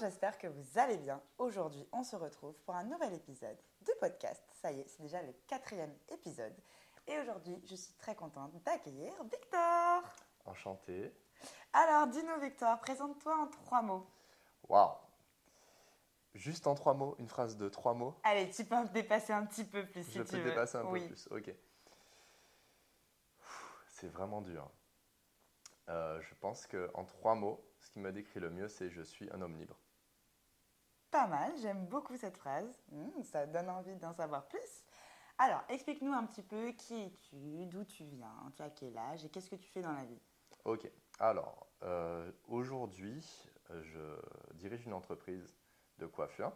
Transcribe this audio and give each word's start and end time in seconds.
j'espère 0.00 0.38
que 0.38 0.46
vous 0.46 0.78
allez 0.78 0.96
bien. 0.98 1.20
Aujourd'hui, 1.38 1.86
on 1.92 2.02
se 2.02 2.16
retrouve 2.16 2.54
pour 2.64 2.74
un 2.74 2.84
nouvel 2.84 3.14
épisode 3.14 3.56
de 3.82 3.92
podcast. 4.00 4.42
Ça 4.60 4.72
y 4.72 4.80
est, 4.80 4.88
c'est 4.88 5.02
déjà 5.02 5.22
le 5.22 5.32
quatrième 5.46 5.94
épisode. 6.08 6.54
Et 7.06 7.18
aujourd'hui, 7.20 7.60
je 7.68 7.74
suis 7.74 7.94
très 7.94 8.14
contente 8.14 8.52
d'accueillir 8.64 9.12
Victor. 9.24 10.02
Enchanté. 10.44 11.12
Alors, 11.72 12.06
dis-nous, 12.08 12.40
Victor, 12.40 12.78
présente-toi 12.80 13.36
en 13.36 13.46
trois 13.48 13.82
mots. 13.82 14.06
Waouh 14.68 14.94
Juste 16.34 16.66
en 16.66 16.74
trois 16.74 16.94
mots, 16.94 17.16
une 17.18 17.28
phrase 17.28 17.56
de 17.56 17.68
trois 17.68 17.94
mots. 17.94 18.14
Allez, 18.22 18.50
tu 18.50 18.64
peux 18.64 18.76
me 18.76 18.88
dépasser 18.88 19.32
un 19.32 19.46
petit 19.46 19.64
peu 19.64 19.86
plus 19.86 20.04
si 20.04 20.18
Je 20.18 20.22
tu 20.22 20.30
peux 20.32 20.36
veux. 20.38 20.50
dépasser 20.50 20.76
un 20.78 20.84
oui. 20.84 21.00
peu 21.00 21.06
plus. 21.08 21.28
Ok. 21.30 21.54
C'est 23.88 24.08
vraiment 24.08 24.42
dur. 24.42 24.70
Euh, 25.88 26.20
je 26.20 26.34
pense 26.34 26.66
que 26.66 26.90
en 26.94 27.04
trois 27.04 27.34
mots, 27.34 27.64
ce 27.80 27.90
qui 27.90 27.98
me 27.98 28.12
décrit 28.12 28.38
le 28.40 28.50
mieux, 28.50 28.68
c'est 28.68 28.90
je 28.90 29.02
suis 29.02 29.28
un 29.32 29.40
homme 29.40 29.56
libre. 29.56 29.76
Pas 31.10 31.26
mal, 31.26 31.52
j'aime 31.62 31.86
beaucoup 31.86 32.16
cette 32.16 32.36
phrase. 32.36 32.78
Hmm, 32.90 33.22
ça 33.22 33.46
donne 33.46 33.70
envie 33.70 33.96
d'en 33.96 34.12
savoir 34.12 34.46
plus. 34.46 34.84
Alors, 35.38 35.62
explique-nous 35.68 36.12
un 36.12 36.26
petit 36.26 36.42
peu 36.42 36.72
qui 36.72 37.04
es-tu, 37.04 37.66
d'où 37.66 37.84
tu 37.84 38.04
viens, 38.04 38.52
tu 38.56 38.62
as 38.62 38.70
quel 38.70 38.96
âge 38.98 39.24
et 39.24 39.28
qu'est-ce 39.28 39.48
que 39.48 39.56
tu 39.56 39.70
fais 39.70 39.80
dans 39.80 39.92
la 39.92 40.04
vie. 40.04 40.20
Ok. 40.64 40.90
Alors, 41.20 41.66
euh, 41.82 42.30
aujourd'hui, 42.48 43.24
je 43.70 44.20
dirige 44.54 44.84
une 44.84 44.92
entreprise 44.92 45.56
de 45.98 46.06
coiffure 46.06 46.52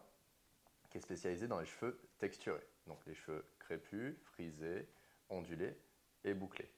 qui 0.90 0.98
est 0.98 1.00
spécialisée 1.00 1.48
dans 1.48 1.58
les 1.58 1.66
cheveux 1.66 1.98
texturés. 2.18 2.66
Donc 2.86 3.04
les 3.06 3.14
cheveux 3.14 3.44
crépus, 3.58 4.16
frisés, 4.24 4.88
ondulés 5.28 5.80
et 6.24 6.34
bouclés. 6.34 6.70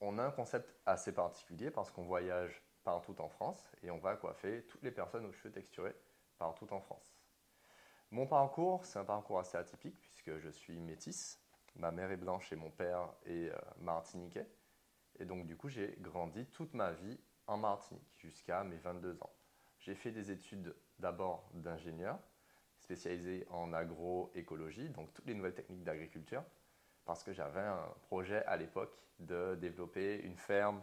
On 0.00 0.18
a 0.18 0.24
un 0.24 0.30
concept 0.30 0.74
assez 0.84 1.12
particulier 1.12 1.70
parce 1.70 1.90
qu'on 1.90 2.04
voyage 2.04 2.62
partout 2.84 3.18
en 3.20 3.28
France 3.28 3.72
et 3.82 3.90
on 3.90 3.98
va 3.98 4.16
coiffer 4.16 4.66
toutes 4.68 4.82
les 4.82 4.90
personnes 4.90 5.24
aux 5.24 5.32
cheveux 5.32 5.50
texturés 5.50 5.96
partout 6.38 6.72
en 6.72 6.80
France. 6.80 7.16
Mon 8.10 8.26
parcours, 8.26 8.84
c'est 8.84 8.98
un 8.98 9.04
parcours 9.04 9.38
assez 9.38 9.56
atypique 9.56 10.00
puisque 10.00 10.38
je 10.38 10.48
suis 10.48 10.80
métisse. 10.80 11.40
Ma 11.74 11.90
mère 11.90 12.10
est 12.10 12.16
blanche 12.16 12.52
et 12.52 12.56
mon 12.56 12.70
père 12.70 13.12
est 13.24 13.50
euh, 13.50 13.58
martiniquais. 13.78 14.48
Et 15.18 15.24
donc, 15.24 15.46
du 15.46 15.56
coup, 15.56 15.68
j'ai 15.68 15.96
grandi 16.00 16.46
toute 16.46 16.74
ma 16.74 16.92
vie 16.92 17.18
en 17.46 17.56
Martinique 17.56 18.08
jusqu'à 18.18 18.64
mes 18.64 18.76
22 18.76 19.18
ans. 19.22 19.32
J'ai 19.78 19.94
fait 19.94 20.10
des 20.10 20.30
études 20.30 20.74
d'abord 20.98 21.48
d'ingénieur, 21.54 22.18
spécialisé 22.78 23.46
en 23.50 23.72
agroécologie, 23.72 24.88
donc 24.90 25.12
toutes 25.12 25.26
les 25.26 25.34
nouvelles 25.34 25.54
techniques 25.54 25.84
d'agriculture, 25.84 26.42
parce 27.04 27.22
que 27.22 27.32
j'avais 27.32 27.60
un 27.60 27.88
projet 28.02 28.44
à 28.46 28.56
l'époque 28.56 28.96
de 29.18 29.54
développer 29.56 30.20
une 30.22 30.36
ferme 30.36 30.82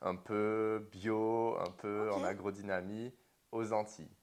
un 0.00 0.16
peu 0.16 0.88
bio, 0.90 1.58
un 1.58 1.70
peu 1.70 2.10
en 2.12 2.24
agrodynamie 2.24 3.12
aux 3.52 3.72
Antilles. 3.72 4.16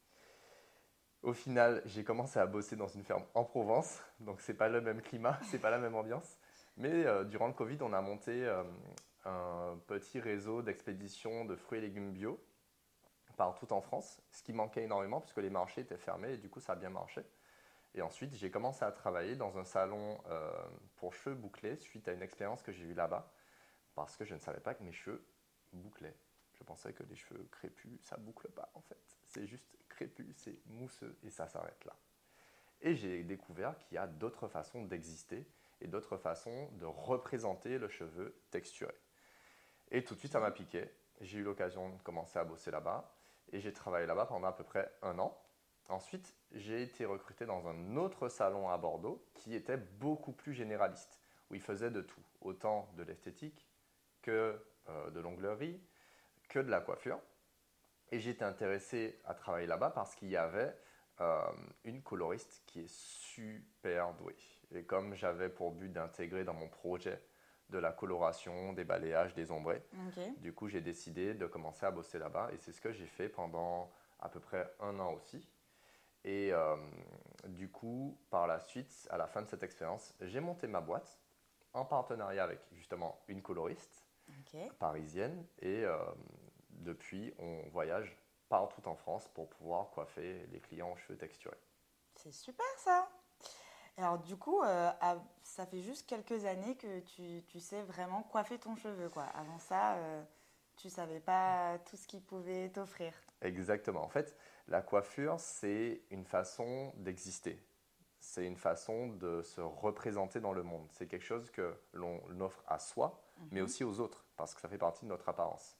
Au 1.25 1.33
final, 1.33 1.81
j'ai 1.85 2.03
commencé 2.03 2.37
à 2.37 2.45
bosser 2.45 2.75
dans 2.75 2.87
une 2.87 3.03
ferme 3.03 3.23
en 3.33 3.43
Provence, 3.43 3.99
donc 4.19 4.41
c'est 4.41 4.53
pas 4.53 4.69
le 4.69 4.79
même 4.79 5.01
climat, 5.01 5.39
c'est 5.49 5.57
pas 5.57 5.71
la 5.71 5.79
même 5.79 5.95
ambiance. 5.95 6.37
Mais 6.77 7.03
euh, 7.07 7.23
durant 7.23 7.47
le 7.47 7.53
Covid, 7.53 7.79
on 7.81 7.93
a 7.93 8.01
monté 8.01 8.45
euh, 8.45 8.61
un 9.25 9.75
petit 9.87 10.19
réseau 10.19 10.61
d'expédition 10.61 11.43
de 11.45 11.55
fruits 11.55 11.79
et 11.79 11.81
légumes 11.81 12.11
bio 12.11 12.39
partout 13.37 13.73
en 13.73 13.81
France, 13.81 14.21
ce 14.31 14.43
qui 14.43 14.53
manquait 14.53 14.83
énormément 14.83 15.19
puisque 15.19 15.39
les 15.39 15.49
marchés 15.49 15.81
étaient 15.81 15.97
fermés 15.97 16.33
et 16.33 16.37
du 16.37 16.47
coup 16.47 16.59
ça 16.59 16.73
a 16.73 16.75
bien 16.75 16.91
marché. 16.91 17.23
Et 17.95 18.03
ensuite, 18.03 18.35
j'ai 18.35 18.51
commencé 18.51 18.85
à 18.85 18.91
travailler 18.91 19.35
dans 19.35 19.57
un 19.57 19.65
salon 19.65 20.21
euh, 20.29 20.51
pour 20.97 21.15
cheveux 21.15 21.35
bouclés 21.35 21.75
suite 21.77 22.07
à 22.07 22.13
une 22.13 22.21
expérience 22.21 22.61
que 22.61 22.71
j'ai 22.71 22.85
eue 22.85 22.93
là-bas 22.93 23.33
parce 23.95 24.15
que 24.15 24.25
je 24.25 24.35
ne 24.35 24.39
savais 24.39 24.59
pas 24.59 24.75
que 24.75 24.83
mes 24.83 24.93
cheveux 24.93 25.25
bouclaient. 25.73 26.15
Je 26.53 26.63
pensais 26.63 26.93
que 26.93 27.01
les 27.01 27.15
cheveux 27.15 27.47
crépus, 27.51 27.99
ça 28.03 28.15
boucle 28.15 28.47
pas 28.49 28.69
en 28.75 28.81
fait. 28.81 29.01
C'est 29.25 29.47
juste 29.47 29.75
crépus, 29.95 30.27
c'est 30.35 30.59
mousseux 30.67 31.15
et 31.23 31.29
ça 31.29 31.47
s'arrête 31.47 31.83
là. 31.85 31.95
Et 32.81 32.95
j'ai 32.95 33.23
découvert 33.23 33.77
qu'il 33.79 33.95
y 33.95 33.97
a 33.97 34.07
d'autres 34.07 34.47
façons 34.47 34.83
d'exister 34.85 35.47
et 35.81 35.87
d'autres 35.87 36.17
façons 36.17 36.69
de 36.73 36.85
représenter 36.85 37.77
le 37.77 37.87
cheveu 37.87 38.35
texturé. 38.51 38.93
Et 39.91 40.03
tout 40.03 40.13
de 40.13 40.19
suite, 40.19 40.31
ça 40.31 40.39
m'a 40.39 40.51
piqué. 40.51 40.89
J'ai 41.21 41.39
eu 41.39 41.43
l'occasion 41.43 41.89
de 41.89 42.01
commencer 42.01 42.37
à 42.37 42.43
bosser 42.43 42.71
là-bas 42.71 43.15
et 43.51 43.59
j'ai 43.59 43.73
travaillé 43.73 44.05
là-bas 44.05 44.25
pendant 44.25 44.47
à 44.47 44.53
peu 44.53 44.63
près 44.63 44.91
un 45.01 45.17
an. 45.19 45.39
Ensuite, 45.87 46.35
j'ai 46.51 46.81
été 46.81 47.05
recruté 47.05 47.45
dans 47.45 47.67
un 47.67 47.95
autre 47.95 48.27
salon 48.27 48.69
à 48.69 48.77
Bordeaux 48.77 49.23
qui 49.33 49.53
était 49.53 49.77
beaucoup 49.77 50.31
plus 50.31 50.53
généraliste, 50.53 51.19
où 51.49 51.55
il 51.55 51.61
faisait 51.61 51.91
de 51.91 52.01
tout, 52.01 52.23
autant 52.41 52.89
de 52.97 53.03
l'esthétique 53.03 53.67
que 54.21 54.59
euh, 54.89 55.09
de 55.11 55.19
l'onglerie, 55.19 55.79
que 56.49 56.59
de 56.59 56.69
la 56.69 56.81
coiffure. 56.81 57.19
Et 58.11 58.17
été 58.17 58.43
intéressé 58.43 59.19
à 59.25 59.33
travailler 59.33 59.67
là-bas 59.67 59.89
parce 59.89 60.15
qu'il 60.15 60.29
y 60.29 60.37
avait 60.37 60.75
euh, 61.21 61.41
une 61.83 62.01
coloriste 62.01 62.63
qui 62.65 62.81
est 62.81 62.89
super 62.89 64.13
douée. 64.13 64.35
Et 64.73 64.83
comme 64.83 65.15
j'avais 65.15 65.49
pour 65.49 65.71
but 65.71 65.91
d'intégrer 65.91 66.43
dans 66.43 66.53
mon 66.53 66.67
projet 66.67 67.21
de 67.69 67.77
la 67.77 67.91
coloration, 67.91 68.73
des 68.73 68.83
balayages, 68.83 69.33
des 69.33 69.51
ombrés, 69.51 69.81
du 70.37 70.53
coup, 70.53 70.67
j'ai 70.67 70.81
décidé 70.81 71.33
de 71.33 71.47
commencer 71.47 71.85
à 71.85 71.91
bosser 71.91 72.19
là-bas 72.19 72.49
et 72.53 72.57
c'est 72.57 72.71
ce 72.71 72.79
que 72.81 72.91
j'ai 72.91 73.07
fait 73.07 73.27
pendant 73.27 73.91
à 74.19 74.29
peu 74.29 74.39
près 74.39 74.71
un 74.79 74.99
an 74.99 75.13
aussi. 75.13 75.47
Et 76.23 76.51
euh, 76.51 76.75
du 77.47 77.69
coup, 77.69 78.17
par 78.29 78.47
la 78.47 78.59
suite, 78.59 79.07
à 79.09 79.17
la 79.17 79.27
fin 79.27 79.41
de 79.41 79.47
cette 79.47 79.63
expérience, 79.63 80.13
j'ai 80.21 80.39
monté 80.39 80.67
ma 80.67 80.81
boîte 80.81 81.19
en 81.73 81.85
partenariat 81.85 82.43
avec 82.43 82.59
justement 82.73 83.21
une 83.27 83.41
coloriste 83.41 84.05
parisienne 84.79 85.45
et 85.59 85.83
euh, 85.83 85.97
depuis, 86.75 87.33
on 87.39 87.61
voyage 87.69 88.17
partout 88.49 88.87
en 88.87 88.95
France 88.95 89.27
pour 89.29 89.49
pouvoir 89.49 89.89
coiffer 89.91 90.45
les 90.51 90.59
clients 90.59 90.91
aux 90.91 90.97
cheveux 90.97 91.17
texturés. 91.17 91.57
C'est 92.15 92.31
super 92.31 92.65
ça. 92.77 93.09
Alors 93.97 94.19
du 94.19 94.35
coup, 94.35 94.61
euh, 94.61 94.91
ça 95.43 95.65
fait 95.65 95.81
juste 95.81 96.07
quelques 96.07 96.45
années 96.45 96.75
que 96.75 96.99
tu, 96.99 97.43
tu 97.47 97.59
sais 97.59 97.81
vraiment 97.83 98.23
coiffer 98.23 98.59
ton 98.59 98.75
cheveu. 98.75 99.09
Quoi. 99.09 99.23
Avant 99.23 99.57
ça, 99.59 99.95
euh, 99.95 100.23
tu 100.75 100.89
savais 100.89 101.21
pas 101.21 101.79
tout 101.89 101.95
ce 101.95 102.07
qu'il 102.07 102.21
pouvait 102.21 102.69
t'offrir. 102.69 103.13
Exactement. 103.41 104.03
En 104.03 104.09
fait, 104.09 104.37
la 104.67 104.81
coiffure, 104.81 105.39
c'est 105.39 106.01
une 106.09 106.25
façon 106.25 106.93
d'exister. 106.97 107.61
C'est 108.19 108.45
une 108.45 108.57
façon 108.57 109.07
de 109.07 109.41
se 109.43 109.61
représenter 109.61 110.39
dans 110.39 110.51
le 110.51 110.63
monde. 110.63 110.87
C'est 110.91 111.07
quelque 111.07 111.25
chose 111.25 111.51
que 111.51 111.79
l'on 111.93 112.19
offre 112.41 112.63
à 112.67 112.79
soi, 112.79 113.23
mais 113.51 113.61
aussi 113.61 113.83
aux 113.83 113.99
autres, 113.99 114.25
parce 114.35 114.55
que 114.55 114.61
ça 114.61 114.67
fait 114.67 114.79
partie 114.79 115.05
de 115.05 115.09
notre 115.09 115.29
apparence. 115.29 115.77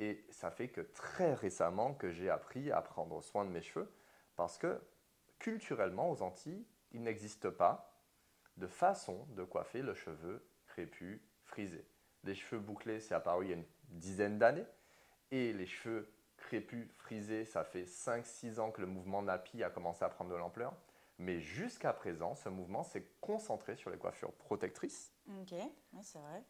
Et 0.00 0.24
ça 0.30 0.50
fait 0.50 0.68
que 0.68 0.80
très 0.80 1.34
récemment 1.34 1.94
que 1.94 2.10
j'ai 2.10 2.30
appris 2.30 2.72
à 2.72 2.80
prendre 2.82 3.22
soin 3.22 3.44
de 3.44 3.50
mes 3.50 3.60
cheveux, 3.62 3.92
parce 4.34 4.56
que 4.58 4.80
culturellement, 5.38 6.10
aux 6.10 6.22
Antilles, 6.22 6.66
il 6.92 7.02
n'existe 7.02 7.50
pas 7.50 7.94
de 8.56 8.66
façon 8.66 9.26
de 9.36 9.44
coiffer 9.44 9.82
le 9.82 9.94
cheveu 9.94 10.44
crépus, 10.66 11.20
frisé. 11.44 11.86
Les 12.24 12.34
cheveux 12.34 12.60
bouclés, 12.60 13.00
c'est 13.00 13.14
apparu 13.14 13.44
il 13.46 13.48
y 13.50 13.52
a 13.52 13.56
une 13.56 13.66
dizaine 13.90 14.38
d'années, 14.38 14.66
et 15.30 15.52
les 15.52 15.66
cheveux 15.66 16.10
crépus, 16.38 16.88
frisés, 16.96 17.44
ça 17.44 17.62
fait 17.64 17.84
5-6 17.84 18.58
ans 18.58 18.70
que 18.70 18.80
le 18.80 18.86
mouvement 18.86 19.22
nappy 19.22 19.62
a 19.62 19.70
commencé 19.70 20.04
à 20.04 20.08
prendre 20.08 20.30
de 20.30 20.36
l'ampleur. 20.36 20.74
Mais 21.18 21.38
jusqu'à 21.40 21.92
présent, 21.92 22.34
ce 22.34 22.48
mouvement 22.48 22.82
s'est 22.82 23.06
concentré 23.20 23.76
sur 23.76 23.90
les 23.90 23.98
coiffures 23.98 24.32
protectrices, 24.32 25.12
Ok, 25.28 25.52
oui, 25.92 26.02
c'est 26.02 26.18
vrai. 26.18 26.42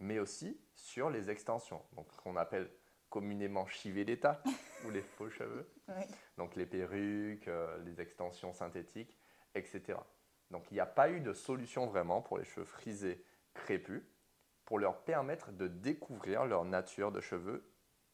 mais 0.00 0.18
aussi 0.18 0.58
sur 0.74 1.10
les 1.10 1.28
extensions, 1.28 1.82
donc 1.92 2.10
qu'on 2.16 2.36
appelle 2.36 2.70
communément 3.14 3.64
chiver 3.66 4.04
d'état 4.04 4.42
ou 4.84 4.90
les 4.90 5.00
faux 5.02 5.30
cheveux, 5.30 5.70
Oui. 5.88 6.02
donc 6.36 6.56
les 6.56 6.66
perruques, 6.66 7.46
euh, 7.46 7.78
les 7.84 8.00
extensions 8.00 8.52
synthétiques, 8.52 9.16
etc. 9.54 9.96
Donc 10.50 10.68
il 10.72 10.74
n'y 10.74 10.80
a 10.80 10.86
pas 10.86 11.08
eu 11.10 11.20
de 11.20 11.32
solution 11.32 11.86
vraiment 11.86 12.20
pour 12.22 12.38
les 12.38 12.44
cheveux 12.44 12.66
frisés 12.66 13.24
crépus 13.54 14.02
pour 14.64 14.80
leur 14.80 15.04
permettre 15.04 15.52
de 15.52 15.68
découvrir 15.68 16.44
leur 16.44 16.64
nature 16.64 17.12
de 17.12 17.20
cheveux 17.20 17.62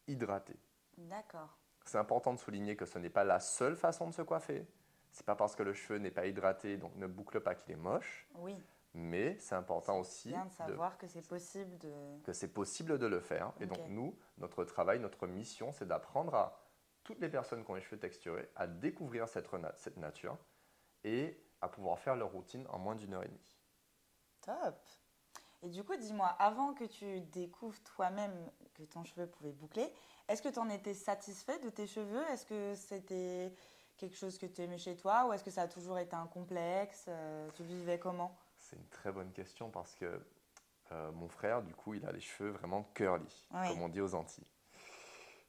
hydratés. 0.06 0.58
D'accord. 0.98 1.56
C'est 1.86 1.96
important 1.96 2.34
de 2.34 2.38
souligner 2.38 2.76
que 2.76 2.84
ce 2.84 2.98
n'est 2.98 3.08
pas 3.08 3.24
la 3.24 3.40
seule 3.40 3.76
façon 3.76 4.06
de 4.10 4.12
se 4.12 4.20
coiffer. 4.20 4.66
C'est 5.12 5.24
pas 5.24 5.34
parce 5.34 5.56
que 5.56 5.62
le 5.62 5.72
cheveu 5.72 5.98
n'est 5.98 6.10
pas 6.10 6.26
hydraté, 6.26 6.76
donc 6.76 6.94
ne 6.96 7.06
boucle 7.06 7.40
pas 7.40 7.54
qu'il 7.54 7.72
est 7.72 7.76
moche, 7.78 8.28
Oui, 8.34 8.54
mais 8.94 9.38
c'est 9.38 9.54
important 9.54 9.98
aussi 9.98 10.28
bien 10.28 10.44
de 10.44 10.50
de- 10.50 10.54
savoir 10.54 10.98
que 10.98 11.06
c'est 11.06 11.26
possible 11.26 11.78
de... 11.78 11.92
que 12.24 12.32
c'est 12.32 12.48
possible 12.52 12.98
de 12.98 13.06
le 13.06 13.20
faire. 13.20 13.52
Et 13.60 13.66
donc 13.66 13.78
nous, 13.88 14.16
notre 14.38 14.64
travail, 14.64 14.98
notre 14.98 15.26
mission, 15.26 15.72
c'est 15.72 15.86
d'apprendre 15.86 16.34
à 16.34 16.60
toutes 17.04 17.20
les 17.20 17.28
personnes 17.28 17.64
qui 17.64 17.70
ont 17.70 17.74
les 17.74 17.80
cheveux 17.80 17.98
texturés 18.00 18.50
à 18.56 18.66
découvrir 18.66 19.28
cette, 19.28 19.48
cette 19.76 19.96
nature 19.96 20.36
et 21.04 21.42
à 21.60 21.68
pouvoir 21.68 21.98
faire 21.98 22.16
leur 22.16 22.30
routine 22.32 22.66
en 22.68 22.78
moins 22.78 22.94
d'une 22.94 23.14
heure 23.14 23.22
et 23.22 23.28
demie. 23.28 23.56
Top. 24.42 24.76
Et 25.62 25.68
du 25.68 25.84
coup, 25.84 25.94
dis-moi, 25.96 26.26
avant 26.38 26.72
que 26.72 26.84
tu 26.84 27.20
découvres 27.20 27.80
toi-même 27.82 28.50
que 28.74 28.82
ton 28.84 29.04
cheveu 29.04 29.26
pouvait 29.26 29.52
boucler, 29.52 29.92
est-ce 30.28 30.40
que 30.42 30.48
tu 30.48 30.58
en 30.58 30.68
étais 30.70 30.94
satisfait 30.94 31.58
de 31.58 31.68
tes 31.68 31.86
cheveux? 31.86 32.22
Est-ce 32.30 32.46
que 32.46 32.74
c'était 32.74 33.52
quelque 33.98 34.16
chose 34.16 34.38
que 34.38 34.46
tu 34.46 34.62
aimais 34.62 34.78
chez 34.78 34.96
toi? 34.96 35.26
Ou 35.26 35.32
est-ce 35.34 35.44
que 35.44 35.50
ça 35.50 35.62
a 35.62 35.68
toujours 35.68 35.98
été 35.98 36.16
un 36.16 36.26
complexe? 36.26 37.04
Euh, 37.08 37.48
Tu 37.54 37.62
vivais 37.62 37.98
comment? 37.98 38.34
C'est 38.70 38.76
une 38.76 38.88
très 38.88 39.10
bonne 39.10 39.32
question 39.32 39.68
parce 39.68 39.96
que 39.96 40.20
euh, 40.92 41.10
mon 41.12 41.28
frère, 41.28 41.62
du 41.62 41.74
coup, 41.74 41.94
il 41.94 42.06
a 42.06 42.12
les 42.12 42.20
cheveux 42.20 42.50
vraiment 42.50 42.84
curly, 42.94 43.48
comme 43.50 43.82
on 43.82 43.88
dit 43.88 44.00
aux 44.00 44.14
Antilles. 44.14 44.46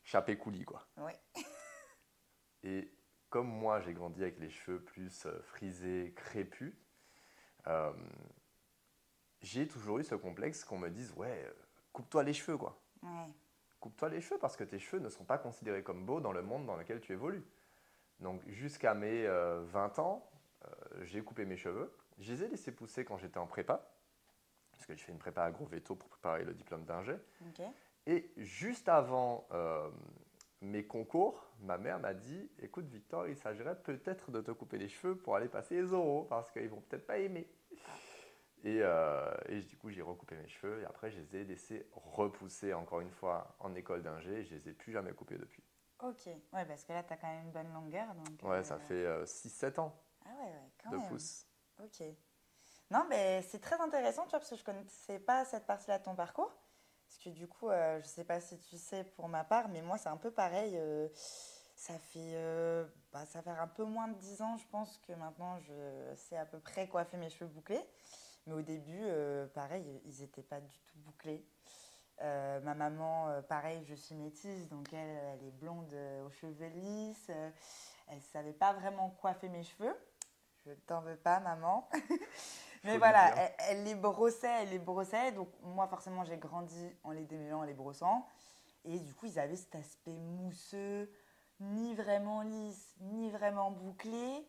Chapé 0.03 0.38
coulis, 0.38 0.65
quoi. 0.65 0.88
Oui. 0.97 1.12
Et 2.63 2.91
comme 3.29 3.47
moi, 3.47 3.79
j'ai 3.79 3.94
grandi 3.94 4.23
avec 4.23 4.39
les 4.39 4.50
cheveux 4.50 4.81
plus 4.81 5.27
euh, 5.27 5.39
frisés, 5.44 6.13
crépus, 6.15 6.73
euh, 7.68 7.94
j'ai 9.41 9.68
toujours 9.68 10.00
eu 10.00 10.03
ce 10.03 10.15
complexe 10.15 10.63
qu'on 10.63 10.79
me 10.79 10.89
dise 10.89 11.13
Ouais, 11.15 11.47
coupe-toi 11.94 12.23
les 12.23 12.33
cheveux, 12.33 12.57
quoi. 12.57 12.81
Ouais. 13.03 13.27
Coupe-toi 13.79 14.09
les 14.09 14.21
cheveux 14.21 14.39
parce 14.39 14.57
que 14.57 14.63
tes 14.63 14.79
cheveux 14.79 15.01
ne 15.01 15.09
sont 15.09 15.25
pas 15.25 15.38
considérés 15.38 15.83
comme 15.83 16.06
beaux 16.07 16.21
dans 16.21 16.33
le 16.33 16.41
monde 16.41 16.65
dans 16.65 16.75
lequel 16.75 17.01
tu 17.01 17.13
évolues. 17.13 17.45
Donc, 18.19 18.41
jusqu'à 18.47 18.95
mes 18.95 19.27
euh, 19.27 19.62
20 19.65 20.00
ans, 20.00 20.27
j'ai 21.01 21.23
coupé 21.23 21.45
mes 21.45 21.57
cheveux. 21.57 21.91
Je 22.19 22.33
les 22.33 22.43
ai 22.43 22.47
laissés 22.47 22.71
pousser 22.71 23.03
quand 23.05 23.17
j'étais 23.17 23.37
en 23.39 23.47
prépa, 23.47 23.87
parce 24.71 24.85
que 24.85 24.95
j'ai 24.95 25.03
fait 25.03 25.11
une 25.11 25.17
prépa 25.19 25.43
à 25.43 25.51
Gros 25.51 25.65
Veto 25.65 25.95
pour 25.95 26.09
préparer 26.09 26.43
le 26.43 26.53
diplôme 26.53 26.85
d'ingé. 26.85 27.15
Et 28.07 28.31
juste 28.37 28.89
avant 28.89 29.47
euh, 29.51 29.89
mes 30.61 30.85
concours, 30.85 31.47
ma 31.59 31.77
mère 31.77 31.99
m'a 31.99 32.13
dit 32.13 32.49
Écoute, 32.59 32.85
Victor, 32.87 33.27
il 33.27 33.37
s'agirait 33.37 33.75
peut-être 33.81 34.31
de 34.31 34.41
te 34.41 34.51
couper 34.51 34.77
les 34.77 34.87
cheveux 34.89 35.15
pour 35.15 35.35
aller 35.35 35.47
passer 35.47 35.75
les 35.81 35.93
oraux 35.93 36.23
parce 36.23 36.51
qu'ils 36.51 36.69
vont 36.69 36.81
peut-être 36.81 37.05
pas 37.05 37.17
aimer. 37.19 37.47
Et, 38.63 38.79
euh, 38.81 39.31
et 39.49 39.61
du 39.61 39.75
coup, 39.77 39.89
j'ai 39.89 40.03
recoupé 40.03 40.35
mes 40.35 40.47
cheveux 40.47 40.81
et 40.81 40.85
après, 40.85 41.09
je 41.09 41.19
les 41.19 41.35
ai 41.37 41.43
laissés 41.45 41.87
repousser 41.93 42.73
encore 42.75 43.01
une 43.01 43.09
fois 43.09 43.55
en 43.59 43.73
école 43.73 44.03
d'ingé 44.03 44.41
et 44.41 44.43
je 44.43 44.53
les 44.53 44.69
ai 44.69 44.73
plus 44.73 44.91
jamais 44.93 45.13
coupés 45.13 45.37
depuis. 45.37 45.63
Ok. 46.03 46.27
Ouais, 46.53 46.65
parce 46.65 46.83
que 46.83 46.93
là, 46.93 47.03
tu 47.03 47.13
as 47.13 47.17
quand 47.17 47.27
même 47.27 47.45
une 47.45 47.51
bonne 47.51 47.73
longueur. 47.73 48.13
Donc, 48.13 48.27
Ouais, 48.43 48.57
euh, 48.57 48.63
ça 48.63 48.77
fait 48.77 49.05
6-7 49.25 49.79
ans 49.79 49.95
Ah 50.25 50.29
ouais, 50.29 50.45
ouais, 50.51 50.71
quand 50.83 50.91
de 50.91 50.97
même. 50.97 51.07
pouce. 51.09 51.47
Ok. 51.83 52.04
Non, 52.92 53.06
mais 53.10 53.42
c'est 53.44 53.60
très 53.60 53.80
intéressant, 53.80 54.24
tu 54.24 54.31
vois, 54.31 54.39
parce 54.39 54.50
que 54.50 54.56
je 54.57 54.63
connaissais 54.63 55.19
pas 55.19 55.45
cette 55.45 55.66
partie-là 55.66 56.00
de 56.00 56.04
ton 56.04 56.16
parcours. 56.16 56.51
Parce 57.07 57.18
que 57.24 57.30
du 57.30 57.48
coup, 57.48 57.69
euh, 57.69 58.00
je 58.01 58.07
sais 58.07 58.24
pas 58.24 58.39
si 58.42 58.57
tu 58.60 58.78
sais 58.78 59.04
pour 59.04 59.28
ma 59.30 59.44
part, 59.44 59.69
mais 59.69 59.81
moi, 59.81 59.98
c'est 59.98 60.10
un 60.10 60.18
peu 60.18 60.31
pareil. 60.31 60.78
euh, 60.78 61.07
ça 61.75 61.98
fait, 61.98 62.33
euh, 62.36 62.86
bah, 63.12 63.25
ça 63.25 63.42
fait 63.42 63.50
un 63.50 63.68
peu 63.68 63.83
moins 63.86 64.07
de 64.07 64.16
10 64.16 64.42
ans, 64.42 64.57
je 64.57 64.68
pense, 64.68 64.98
que 65.00 65.13
maintenant, 65.13 65.60
je 65.60 66.16
sais 66.16 66.38
à 66.38 66.45
peu 66.45 66.60
près 66.60 66.88
coiffer 66.88 67.18
mes 67.18 67.30
cheveux 67.30 67.50
bouclés. 67.50 67.83
Mais 68.45 68.54
au 68.54 68.62
début, 68.62 69.04
pareil, 69.54 70.01
ils 70.06 70.22
n'étaient 70.22 70.44
pas 70.44 70.60
du 70.62 70.80
tout 70.88 70.98
bouclés. 71.00 71.45
Ma 72.19 72.74
maman, 72.75 73.42
pareil, 73.50 73.83
je 73.86 73.95
suis 73.95 74.16
métisse, 74.16 74.68
donc 74.69 74.92
elle, 74.94 75.39
elle 75.39 75.48
est 75.48 75.51
blonde 75.51 75.94
aux 76.25 76.30
cheveux 76.31 76.68
lisses. 76.69 77.30
elle 78.07 78.18
ne 78.18 78.22
savait 78.22 78.54
pas 78.54 78.74
vraiment 78.74 79.10
coiffer 79.12 79.50
mes 79.50 79.63
cheveux. 79.63 79.95
Je 80.65 80.73
t'en 80.85 81.01
veux 81.01 81.17
pas, 81.17 81.39
maman. 81.39 81.89
Mais 82.83 82.93
Faut 82.93 82.99
voilà, 82.99 83.35
elle 83.69 83.83
les 83.83 83.95
brossait, 83.95 84.63
elle 84.63 84.69
les 84.69 84.79
brossait. 84.79 85.31
Donc 85.31 85.49
moi, 85.61 85.87
forcément, 85.87 86.23
j'ai 86.23 86.37
grandi 86.37 86.89
en 87.03 87.11
les 87.11 87.25
démêlant, 87.25 87.59
en 87.59 87.63
les 87.63 87.73
brossant. 87.73 88.27
Et 88.85 88.99
du 88.99 89.13
coup, 89.13 89.27
ils 89.27 89.39
avaient 89.39 89.55
cet 89.55 89.75
aspect 89.75 90.17
mousseux, 90.17 91.11
ni 91.59 91.93
vraiment 91.95 92.41
lisse, 92.41 92.95
ni 92.99 93.29
vraiment 93.29 93.71
bouclé. 93.71 94.47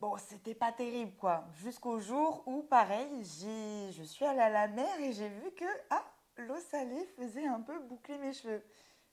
Bon, 0.00 0.16
c'était 0.16 0.54
pas 0.54 0.72
terrible, 0.72 1.14
quoi. 1.16 1.44
Jusqu'au 1.54 1.98
jour 1.98 2.42
où, 2.46 2.62
pareil, 2.62 3.24
j'ai, 3.24 3.92
je 3.92 4.04
suis 4.04 4.24
allée 4.24 4.40
à 4.40 4.48
la 4.48 4.68
mer 4.68 5.00
et 5.00 5.12
j'ai 5.12 5.28
vu 5.28 5.50
que, 5.52 5.64
ah, 5.90 6.04
l'eau 6.36 6.58
salée 6.70 7.04
faisait 7.16 7.46
un 7.46 7.60
peu 7.60 7.78
boucler 7.80 8.16
mes 8.18 8.32
cheveux. 8.32 8.64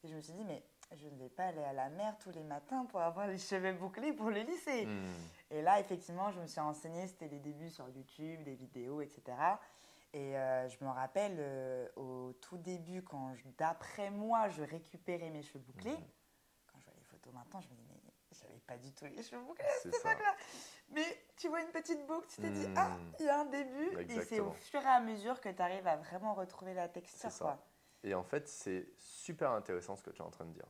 Et 0.03 0.07
je 0.07 0.15
me 0.15 0.21
suis 0.21 0.33
dit, 0.33 0.45
mais 0.45 0.63
je 0.93 1.07
ne 1.07 1.17
vais 1.17 1.29
pas 1.29 1.45
aller 1.45 1.63
à 1.63 1.73
la 1.73 1.89
mer 1.89 2.17
tous 2.19 2.31
les 2.31 2.43
matins 2.43 2.85
pour 2.85 3.01
avoir 3.01 3.27
les 3.27 3.37
cheveux 3.37 3.73
bouclés 3.73 4.13
pour 4.13 4.29
les 4.29 4.43
lisser. 4.43 4.85
Hmm. 4.85 5.13
Et 5.51 5.61
là, 5.61 5.79
effectivement, 5.79 6.31
je 6.31 6.39
me 6.39 6.47
suis 6.47 6.61
renseignée, 6.61 7.07
c'était 7.07 7.27
les 7.27 7.39
débuts 7.39 7.69
sur 7.69 7.87
YouTube, 7.89 8.43
des 8.43 8.55
vidéos, 8.55 9.01
etc. 9.01 9.21
Et 10.13 10.37
euh, 10.37 10.69
je 10.69 10.77
me 10.83 10.89
rappelle 10.89 11.35
euh, 11.39 11.87
au 11.97 12.33
tout 12.41 12.57
début, 12.57 13.01
quand 13.03 13.33
d'après 13.57 14.09
moi, 14.09 14.47
je 14.49 14.63
récupérais 14.63 15.29
mes 15.29 15.41
cheveux 15.41 15.59
bouclés. 15.59 15.91
Mhm. 15.91 16.07
Quand 16.71 16.79
je 16.79 16.85
vois 16.85 16.93
les 16.97 17.03
photos 17.03 17.33
maintenant, 17.33 17.59
je 17.59 17.67
me 17.67 17.75
dis, 17.75 17.83
mais 17.89 17.99
j'avais 18.31 18.59
pas 18.59 18.77
du 18.77 18.93
tout 18.93 19.05
les 19.05 19.21
cheveux 19.23 19.41
bouclés 19.43 19.65
à 19.65 19.79
cette 19.81 19.95
époque-là. 19.95 20.35
Mais 20.89 21.25
tu 21.35 21.49
vois 21.49 21.61
une 21.61 21.71
petite 21.71 22.05
boucle, 22.07 22.27
tu 22.29 22.41
t'es 22.41 22.49
dit, 22.49 22.67
Mhm. 22.67 22.77
ah, 22.77 22.97
il 23.19 23.25
y 23.25 23.29
a 23.29 23.39
un 23.41 23.45
début. 23.45 23.97
Et 24.09 24.21
c'est 24.21 24.39
au 24.39 24.51
fur 24.53 24.81
et 24.81 24.85
à 24.87 25.01
mesure 25.01 25.41
que 25.41 25.49
tu 25.49 25.61
arrives 25.61 25.87
à 25.87 25.97
vraiment 25.97 26.33
retrouver 26.33 26.73
la 26.73 26.87
texture. 26.87 27.19
C'est 27.29 27.37
ça. 27.37 27.45
Quoi. 27.45 27.59
Et 28.05 28.13
en 28.13 28.23
fait, 28.23 28.47
c'est 28.47 28.87
super 28.97 29.51
intéressant 29.51 29.95
ce 29.95 30.03
que 30.03 30.11
tu 30.11 30.21
es 30.21 30.25
en 30.25 30.29
train 30.29 30.45
de 30.45 30.53
dire. 30.53 30.67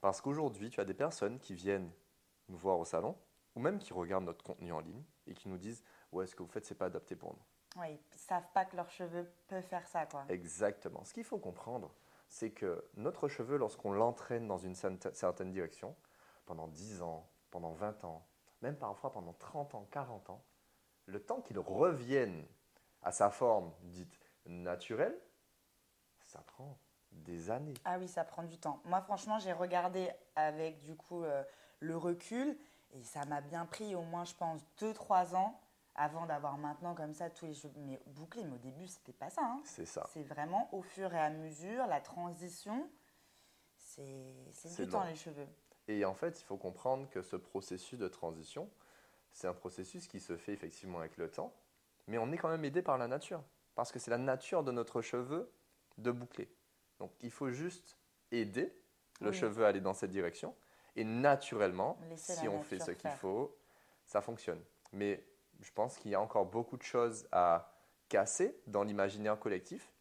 Parce 0.00 0.20
qu'aujourd'hui, 0.20 0.70
tu 0.70 0.80
as 0.80 0.84
des 0.84 0.94
personnes 0.94 1.40
qui 1.40 1.54
viennent 1.54 1.90
nous 2.48 2.56
voir 2.56 2.78
au 2.78 2.84
salon, 2.84 3.18
ou 3.56 3.60
même 3.60 3.78
qui 3.78 3.92
regardent 3.92 4.24
notre 4.24 4.44
contenu 4.44 4.72
en 4.72 4.80
ligne, 4.80 5.02
et 5.26 5.34
qui 5.34 5.48
nous 5.48 5.58
disent 5.58 5.84
Ouais, 6.12 6.26
ce 6.26 6.36
que 6.36 6.44
vous 6.44 6.48
faites, 6.48 6.64
c'est 6.64 6.76
pas 6.76 6.86
adapté 6.86 7.16
pour 7.16 7.34
nous. 7.34 7.80
Ouais, 7.80 7.98
ils 8.14 8.18
savent 8.18 8.48
pas 8.54 8.64
que 8.64 8.76
leurs 8.76 8.90
cheveux 8.90 9.28
peuvent 9.48 9.64
faire 9.64 9.86
ça. 9.88 10.06
Quoi. 10.06 10.24
Exactement. 10.28 11.04
Ce 11.04 11.12
qu'il 11.12 11.24
faut 11.24 11.38
comprendre, 11.38 11.92
c'est 12.28 12.52
que 12.52 12.84
notre 12.94 13.26
cheveu, 13.26 13.56
lorsqu'on 13.56 13.92
l'entraîne 13.92 14.46
dans 14.46 14.58
une 14.58 14.76
certaine 14.76 15.50
direction, 15.50 15.96
pendant 16.46 16.68
10 16.68 17.02
ans, 17.02 17.28
pendant 17.50 17.72
20 17.72 18.04
ans, 18.04 18.24
même 18.62 18.76
parfois 18.76 19.10
pendant 19.10 19.32
30 19.32 19.74
ans, 19.74 19.88
40 19.90 20.30
ans, 20.30 20.44
le 21.06 21.20
temps 21.20 21.40
qu'il 21.40 21.58
revienne 21.58 22.46
à 23.02 23.10
sa 23.10 23.28
forme 23.28 23.72
dite 23.82 24.20
naturelle, 24.46 25.18
ça 26.34 26.40
prend 26.40 26.76
des 27.12 27.50
années. 27.50 27.74
Ah 27.84 27.96
oui, 27.98 28.08
ça 28.08 28.24
prend 28.24 28.42
du 28.42 28.58
temps. 28.58 28.80
Moi, 28.84 29.00
franchement, 29.02 29.38
j'ai 29.38 29.52
regardé 29.52 30.10
avec 30.34 30.82
du 30.82 30.96
coup 30.96 31.22
euh, 31.22 31.44
le 31.78 31.96
recul 31.96 32.58
et 32.90 33.04
ça 33.04 33.24
m'a 33.26 33.40
bien 33.40 33.66
pris 33.66 33.94
au 33.94 34.02
moins, 34.02 34.24
je 34.24 34.34
pense, 34.34 34.60
2-3 34.80 35.36
ans 35.36 35.60
avant 35.94 36.26
d'avoir 36.26 36.58
maintenant 36.58 36.92
comme 36.96 37.12
ça 37.14 37.30
tous 37.30 37.46
les 37.46 37.54
cheveux 37.54 37.72
mais 37.76 38.00
bouclés. 38.06 38.42
Mais 38.44 38.54
au 38.54 38.58
début, 38.58 38.88
c'était 38.88 39.12
pas 39.12 39.30
ça. 39.30 39.42
hein. 39.44 39.60
C'est 39.64 39.86
ça. 39.86 40.08
C'est 40.12 40.24
vraiment 40.24 40.68
au 40.74 40.82
fur 40.82 41.14
et 41.14 41.20
à 41.20 41.30
mesure, 41.30 41.86
la 41.86 42.00
transition, 42.00 42.90
c'est 43.76 44.74
du 44.76 44.88
temps 44.88 45.04
les 45.04 45.14
cheveux. 45.14 45.46
Et 45.86 46.04
en 46.04 46.14
fait, 46.14 46.40
il 46.40 46.44
faut 46.44 46.56
comprendre 46.56 47.08
que 47.10 47.22
ce 47.22 47.36
processus 47.36 47.98
de 47.98 48.08
transition, 48.08 48.68
c'est 49.32 49.46
un 49.46 49.54
processus 49.54 50.08
qui 50.08 50.18
se 50.18 50.36
fait 50.36 50.52
effectivement 50.52 50.98
avec 50.98 51.16
le 51.16 51.30
temps, 51.30 51.52
mais 52.08 52.18
on 52.18 52.32
est 52.32 52.38
quand 52.38 52.48
même 52.48 52.64
aidé 52.64 52.82
par 52.82 52.98
la 52.98 53.06
nature, 53.06 53.42
parce 53.76 53.92
que 53.92 53.98
c'est 54.00 54.10
la 54.10 54.18
nature 54.18 54.64
de 54.64 54.72
notre 54.72 55.00
cheveu 55.02 55.52
de 55.98 56.10
boucler. 56.10 56.48
Donc 56.98 57.12
il 57.20 57.30
faut 57.30 57.50
juste 57.50 57.98
aider 58.30 58.74
le 59.20 59.30
Oui. 59.30 59.36
cheveu 59.36 59.64
à 59.64 59.68
aller 59.68 59.80
dans 59.80 59.94
cette 59.94 60.10
direction, 60.10 60.54
et 60.96 61.04
naturellement, 61.04 61.98
si 62.16 62.48
on 62.48 62.62
fait 62.62 62.78
ce 62.78 62.90
qu'il 62.92 63.10
faut, 63.10 63.56
ça 64.04 64.20
fonctionne. 64.20 64.62
Mais 64.92 65.24
je 65.60 65.72
pense 65.72 65.96
qu'il 65.96 66.10
y 66.10 66.14
a 66.14 66.20
encore 66.20 66.46
beaucoup 66.46 66.76
de 66.76 66.82
choses 66.82 67.26
à 67.32 67.72
casser 68.08 68.60
dans 68.66 68.82
l'imaginaire 68.82 69.38
collectif 69.38 69.92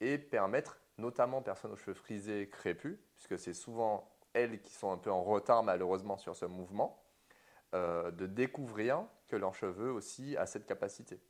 et 0.00 0.18
permettre, 0.18 0.80
notamment 0.98 1.38
aux 1.38 1.42
personnes 1.42 1.72
aux 1.72 1.76
cheveux 1.76 1.94
frisés, 1.94 2.48
crépus, 2.48 2.98
puisque 3.14 3.38
c'est 3.38 3.52
souvent 3.52 4.08
elles 4.32 4.60
qui 4.62 4.72
sont 4.72 4.90
un 4.90 4.96
peu 4.96 5.12
en 5.12 5.22
retard 5.22 5.62
malheureusement 5.62 6.16
sur 6.16 6.34
ce 6.34 6.46
mouvement, 6.46 7.02
euh, 7.74 8.10
de 8.10 8.26
découvrir 8.26 9.04
que 9.28 9.36
leur 9.36 9.54
cheveu 9.54 9.90
aussi 9.92 10.36
a 10.36 10.46
cette 10.46 10.66
capacité. 10.66 11.20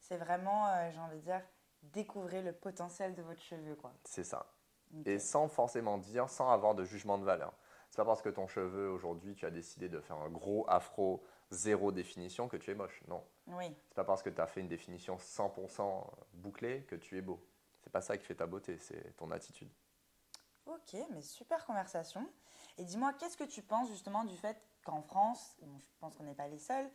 C'est 0.00 0.16
vraiment, 0.18 0.66
euh, 0.68 0.90
j'ai 0.90 1.00
envie 1.00 1.16
de 1.18 1.22
dire, 1.22 1.40
découvrir 1.92 2.42
le 2.42 2.52
potentiel 2.52 3.14
de 3.14 3.22
votre 3.22 3.40
cheveu. 3.42 3.74
Quoi. 3.76 3.92
C'est 4.04 4.24
ça. 4.24 4.46
Et 5.06 5.18
sans 5.18 5.48
forcément 5.48 5.98
dire, 5.98 6.28
sans 6.28 6.50
avoir 6.50 6.74
de 6.74 6.84
jugement 6.84 7.18
de 7.18 7.24
valeur. 7.24 7.52
C'est 7.90 7.96
pas 7.96 8.04
parce 8.04 8.22
que 8.22 8.28
ton 8.28 8.46
cheveu 8.48 8.88
aujourd'hui 8.90 9.34
tu 9.34 9.46
as 9.46 9.50
décidé 9.50 9.88
de 9.88 10.00
faire 10.00 10.16
un 10.16 10.28
gros 10.28 10.64
afro 10.68 11.22
zéro 11.50 11.92
définition 11.92 12.48
que 12.48 12.56
tu 12.56 12.70
es 12.70 12.74
moche. 12.74 13.02
Non. 13.08 13.22
Oui, 13.48 13.66
C'est 13.88 13.94
pas 13.94 14.04
parce 14.04 14.22
que 14.22 14.30
tu 14.30 14.40
as 14.40 14.46
fait 14.46 14.60
une 14.60 14.68
définition 14.68 15.16
100% 15.16 16.04
bouclée 16.32 16.82
que 16.84 16.96
tu 16.96 17.16
es 17.18 17.20
beau. 17.20 17.40
C'est 17.82 17.92
pas 17.92 18.00
ça 18.00 18.16
qui 18.16 18.24
fait 18.24 18.34
ta 18.34 18.46
beauté, 18.46 18.78
c'est 18.78 19.16
ton 19.16 19.30
attitude. 19.30 19.70
ok, 20.66 20.96
mais 21.12 21.22
super 21.22 21.64
conversation. 21.66 22.26
Et 22.78 22.84
dis-moi, 22.84 23.12
qu'est-ce 23.18 23.36
que 23.36 23.44
tu 23.44 23.62
penses 23.62 23.88
justement 23.88 24.24
du 24.24 24.36
fait 24.36 24.56
qu'en 24.84 25.02
France, 25.02 25.56
bon, 25.62 25.80
je 25.92 25.98
pense 26.00 26.16
qu'on 26.16 26.24
n'est 26.24 26.34
pas 26.34 26.48
les 26.48 26.58
seuls, 26.58 26.90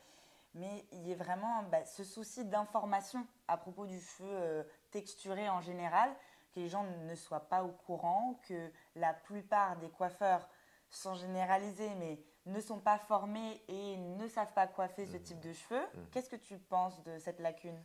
mais 0.53 0.85
il 0.91 1.07
y 1.07 1.11
ait 1.11 1.15
vraiment 1.15 1.63
bah, 1.63 1.85
ce 1.85 2.03
souci 2.03 2.45
d'information 2.45 3.25
à 3.47 3.57
propos 3.57 3.85
du 3.85 3.99
cheveu 3.99 4.29
euh, 4.29 4.63
texturé 4.91 5.49
en 5.49 5.61
général, 5.61 6.09
que 6.53 6.59
les 6.59 6.67
gens 6.69 6.83
ne 6.83 7.15
soient 7.15 7.47
pas 7.49 7.63
au 7.63 7.69
courant, 7.71 8.39
que 8.47 8.71
la 8.95 9.13
plupart 9.13 9.77
des 9.77 9.89
coiffeurs, 9.89 10.47
sans 10.89 11.13
généraliser, 11.15 11.89
mais 11.95 12.19
ne 12.47 12.59
sont 12.61 12.79
pas 12.79 12.97
formés 12.97 13.63
et 13.67 13.97
ne 13.97 14.27
savent 14.27 14.53
pas 14.53 14.65
coiffer 14.65 15.05
ce 15.05 15.17
Mhm. 15.17 15.23
type 15.23 15.39
de 15.39 15.53
cheveux. 15.53 15.85
Mhm. 15.93 16.05
Qu'est-ce 16.11 16.29
que 16.29 16.35
tu 16.35 16.57
penses 16.57 17.01
de 17.03 17.19
cette 17.19 17.39
lacune? 17.39 17.79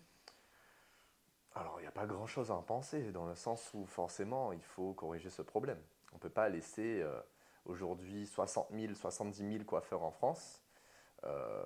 Alors, 1.54 1.78
il 1.78 1.82
n'y 1.82 1.88
a 1.88 1.92
pas 1.92 2.06
grand-chose 2.06 2.50
à 2.50 2.54
en 2.54 2.62
penser, 2.62 3.12
dans 3.12 3.26
le 3.26 3.34
sens 3.34 3.70
où 3.74 3.84
forcément, 3.86 4.52
il 4.52 4.62
faut 4.62 4.92
corriger 4.94 5.30
ce 5.30 5.42
problème. 5.42 5.80
On 6.12 6.16
ne 6.16 6.20
peut 6.20 6.30
pas 6.30 6.48
laisser 6.48 7.00
euh, 7.02 7.20
aujourd'hui 7.66 8.26
60 8.26 8.68
000, 8.72 8.94
70 8.94 9.52
000 9.52 9.64
coiffeurs 9.64 10.02
en 10.02 10.10
France 10.10 10.62
euh, 11.24 11.64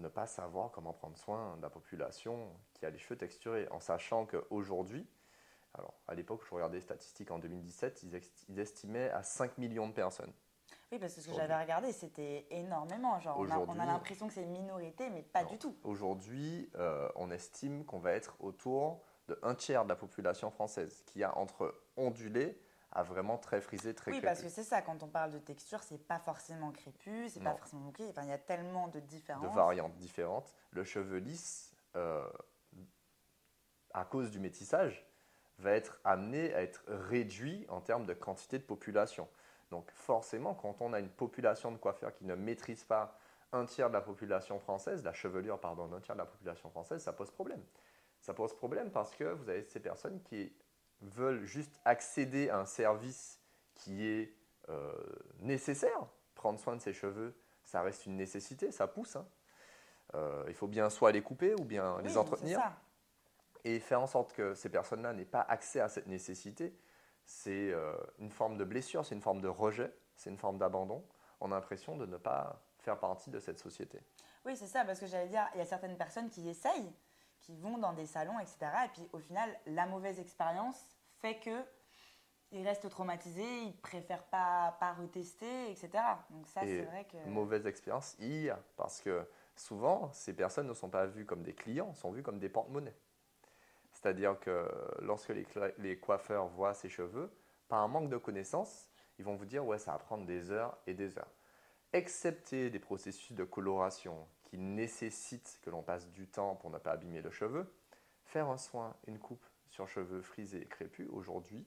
ne 0.00 0.08
pas 0.08 0.26
savoir 0.26 0.70
comment 0.70 0.92
prendre 0.92 1.16
soin 1.16 1.56
de 1.56 1.62
la 1.62 1.70
population 1.70 2.50
qui 2.74 2.86
a 2.86 2.90
les 2.90 2.98
cheveux 2.98 3.16
texturés, 3.16 3.68
en 3.70 3.80
sachant 3.80 4.26
qu'aujourd'hui, 4.26 5.06
alors 5.74 5.94
à 6.08 6.14
l'époque, 6.14 6.42
je 6.48 6.54
regardais 6.54 6.76
les 6.78 6.82
statistiques 6.82 7.30
en 7.30 7.38
2017, 7.38 8.02
ils, 8.48 8.58
estimaient 8.58 9.10
à 9.10 9.22
5 9.22 9.58
millions 9.58 9.88
de 9.88 9.92
personnes. 9.92 10.32
Oui, 10.90 10.98
parce 10.98 11.14
que 11.14 11.20
ce 11.20 11.28
que 11.28 11.34
j'avais 11.34 11.56
regardé, 11.56 11.92
c'était 11.92 12.46
énormément. 12.50 13.18
Genre, 13.20 13.38
on 13.38 13.42
a, 13.44 13.46
on 13.46 13.50
a 13.50 13.62
Aujourd'hui- 13.62 13.86
l'impression 13.86 14.26
que 14.26 14.34
c'est 14.34 14.42
une 14.42 14.50
minorité, 14.50 15.08
mais 15.10 15.22
pas 15.22 15.44
Non. 15.44 15.50
du 15.50 15.58
tout. 15.58 15.76
Aujourd'hui, 15.84 16.68
euh, 16.74 17.08
on 17.14 17.30
estime 17.30 17.84
qu'on 17.84 18.00
va 18.00 18.12
être 18.12 18.36
autour 18.40 19.00
de 19.28 19.38
un 19.42 19.54
tiers 19.54 19.84
de 19.84 19.88
la 19.88 19.94
population 19.96 20.50
française 20.50 21.04
qui 21.06 21.22
a 21.22 21.36
entre 21.38 21.80
ondulé 21.96 22.60
à 22.92 23.02
vraiment 23.02 23.38
très 23.38 23.60
frisé, 23.60 23.94
très 23.94 24.10
Oui, 24.10 24.18
crépus. 24.18 24.28
parce 24.28 24.42
que 24.42 24.48
c'est 24.48 24.64
ça, 24.68 24.82
quand 24.82 25.02
on 25.02 25.08
parle 25.08 25.30
de 25.30 25.38
texture, 25.38 25.82
c'est 25.82 25.98
pas 26.06 26.18
forcément 26.18 26.72
crépus, 26.72 27.32
c'est 27.32 27.42
pas 27.42 27.54
forcément 27.54 27.82
bouclé. 27.82 28.08
Enfin, 28.10 28.22
il 28.22 28.28
y 28.28 28.32
a 28.32 28.38
tellement 28.38 28.88
de 28.88 28.98
différences. 29.00 29.48
de 29.50 29.54
variantes 29.54 29.94
différentes. 29.96 30.54
Le 30.72 30.82
cheveu 30.84 31.18
lisse, 31.18 31.74
euh, 31.96 32.28
à 33.94 34.04
cause 34.04 34.30
du 34.30 34.38
métissage, 34.40 35.06
va 35.58 35.72
être 35.72 36.00
amené 36.04 36.54
à 36.54 36.62
être 36.62 36.82
réduit 36.88 37.66
en 37.68 37.80
termes 37.80 38.06
de 38.06 38.14
quantité 38.14 38.58
de 38.58 38.64
population. 38.64 39.28
Donc 39.70 39.90
forcément, 39.92 40.54
quand 40.54 40.80
on 40.80 40.92
a 40.92 40.98
une 41.00 41.10
population 41.10 41.70
de 41.70 41.76
coiffeurs 41.76 42.12
qui 42.14 42.24
ne 42.24 42.34
maîtrise 42.34 42.82
pas 42.82 43.16
un 43.52 43.66
tiers 43.66 43.88
de 43.88 43.94
la 43.94 44.00
population 44.00 44.58
française, 44.58 45.04
la 45.04 45.12
chevelure, 45.12 45.60
pardon, 45.60 45.86
d'un 45.86 46.00
tiers 46.00 46.16
de 46.16 46.20
la 46.20 46.26
population 46.26 46.70
française, 46.70 47.02
ça 47.02 47.12
pose 47.12 47.30
problème. 47.30 47.62
Ça 48.20 48.34
pose 48.34 48.54
problème 48.54 48.90
parce 48.90 49.14
que 49.14 49.24
vous 49.24 49.48
avez 49.48 49.62
ces 49.64 49.80
personnes 49.80 50.20
qui 50.22 50.52
veulent 51.02 51.44
juste 51.44 51.80
accéder 51.84 52.50
à 52.50 52.58
un 52.58 52.66
service 52.66 53.40
qui 53.74 54.06
est 54.06 54.34
euh, 54.68 54.92
nécessaire. 55.40 56.06
Prendre 56.34 56.58
soin 56.58 56.76
de 56.76 56.80
ses 56.80 56.92
cheveux, 56.92 57.34
ça 57.64 57.82
reste 57.82 58.06
une 58.06 58.16
nécessité, 58.16 58.70
ça 58.72 58.86
pousse. 58.86 59.16
hein. 59.16 59.26
Euh, 60.14 60.44
il 60.48 60.54
faut 60.54 60.66
bien 60.66 60.90
soit 60.90 61.12
les 61.12 61.22
couper 61.22 61.54
ou 61.54 61.64
bien 61.64 61.96
Oui, 61.96 62.02
les 62.04 62.16
entretenir. 62.16 62.58
ça. 62.58 62.72
Et 63.64 63.78
faire 63.78 64.00
en 64.00 64.06
sorte 64.06 64.32
que 64.32 64.54
ces 64.54 64.68
personnes-là 64.68 65.12
n'aient 65.12 65.24
pas 65.24 65.42
accès 65.42 65.80
à 65.80 65.88
cette 65.88 66.06
nécessité, 66.06 66.74
c'est 67.26 67.70
euh, 67.72 67.92
une 68.18 68.30
forme 68.30 68.56
de 68.56 68.64
blessure, 68.64 69.04
c'est 69.04 69.14
une 69.14 69.20
forme 69.20 69.40
de 69.40 69.48
rejet, 69.48 69.94
c'est 70.16 70.30
une 70.30 70.38
forme 70.38 70.58
d'abandon. 70.58 71.04
On 71.40 71.52
a 71.52 71.54
l'impression 71.56 71.96
de 71.96 72.06
ne 72.06 72.16
pas 72.16 72.62
faire 72.78 72.98
partie 72.98 73.30
de 73.30 73.38
cette 73.38 73.58
société. 73.58 74.00
Oui, 74.46 74.56
c'est 74.56 74.66
ça, 74.66 74.84
parce 74.84 74.98
que 74.98 75.06
j'allais 75.06 75.28
dire, 75.28 75.46
il 75.54 75.58
y 75.58 75.60
a 75.60 75.66
certaines 75.66 75.96
personnes 75.98 76.30
qui 76.30 76.48
essayent, 76.48 76.92
qui 77.40 77.56
vont 77.56 77.78
dans 77.78 77.92
des 77.92 78.06
salons, 78.06 78.38
etc. 78.38 78.58
Et 78.84 78.88
puis 78.88 79.08
au 79.12 79.18
final, 79.18 79.50
la 79.66 79.86
mauvaise 79.86 80.18
expérience 80.18 80.78
fait 81.20 81.38
que 81.38 81.64
ils 82.52 82.66
restent 82.66 82.88
traumatisés, 82.88 83.62
ils 83.62 83.76
préfèrent 83.76 84.24
pas, 84.24 84.76
pas 84.80 84.92
retester, 84.94 85.70
etc. 85.70 85.90
Donc 86.30 86.48
ça, 86.48 86.62
c'est 86.62 86.82
vrai 86.82 87.04
que... 87.04 87.16
Mauvaise 87.28 87.64
expérience, 87.66 88.16
il 88.18 88.42
y 88.42 88.50
a. 88.50 88.58
Parce 88.76 89.00
que 89.00 89.24
souvent, 89.54 90.10
ces 90.12 90.34
personnes 90.34 90.66
ne 90.66 90.74
sont 90.74 90.90
pas 90.90 91.06
vues 91.06 91.24
comme 91.24 91.42
des 91.44 91.54
clients, 91.54 91.94
sont 91.94 92.10
vues 92.10 92.24
comme 92.24 92.40
des 92.40 92.48
porte-monnaies. 92.48 92.96
C'est-à-dire 93.92 94.38
que 94.40 94.68
lorsque 95.00 95.32
les 95.78 95.98
coiffeurs 96.00 96.48
voient 96.48 96.74
ces 96.74 96.88
cheveux, 96.88 97.32
par 97.68 97.80
un 97.80 97.88
manque 97.88 98.08
de 98.08 98.16
connaissances, 98.16 98.90
ils 99.18 99.24
vont 99.24 99.36
vous 99.36 99.46
dire 99.46 99.64
ouais, 99.64 99.78
ça 99.78 99.92
va 99.92 99.98
prendre 99.98 100.26
des 100.26 100.50
heures 100.50 100.76
et 100.86 100.94
des 100.94 101.18
heures. 101.18 101.30
Excepté 101.92 102.70
des 102.70 102.78
processus 102.78 103.32
de 103.32 103.44
coloration 103.44 104.26
qui 104.50 104.58
nécessitent 104.58 105.60
que 105.62 105.70
l'on 105.70 105.82
passe 105.82 106.08
du 106.10 106.26
temps 106.26 106.56
pour 106.56 106.70
ne 106.70 106.78
pas 106.78 106.90
abîmer 106.90 107.22
le 107.22 107.30
cheveu, 107.30 107.72
faire 108.24 108.48
un 108.48 108.56
soin, 108.56 108.96
une 109.06 109.20
coupe 109.20 109.46
sur 109.68 109.86
cheveux 109.86 110.22
frisés 110.22 110.62
et 110.62 110.66
crépus, 110.66 111.08
aujourd'hui, 111.12 111.64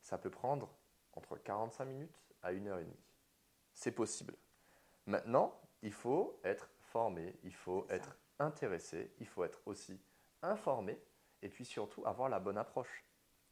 ça 0.00 0.16
peut 0.16 0.30
prendre 0.30 0.70
entre 1.14 1.36
45 1.36 1.84
minutes 1.86 2.22
à 2.44 2.50
1 2.50 2.66
heure 2.66 2.78
et 2.78 2.84
demie. 2.84 3.00
C'est 3.74 3.90
possible. 3.90 4.36
Maintenant, 5.06 5.60
il 5.82 5.92
faut 5.92 6.38
être 6.44 6.70
formé, 6.82 7.36
il 7.42 7.52
faut 7.54 7.84
être 7.90 8.16
intéressé, 8.38 9.12
il 9.18 9.26
faut 9.26 9.42
être 9.42 9.60
aussi 9.66 10.00
informé 10.42 11.00
et 11.42 11.48
puis 11.48 11.64
surtout 11.64 12.06
avoir 12.06 12.28
la 12.28 12.38
bonne 12.38 12.58
approche. 12.58 13.04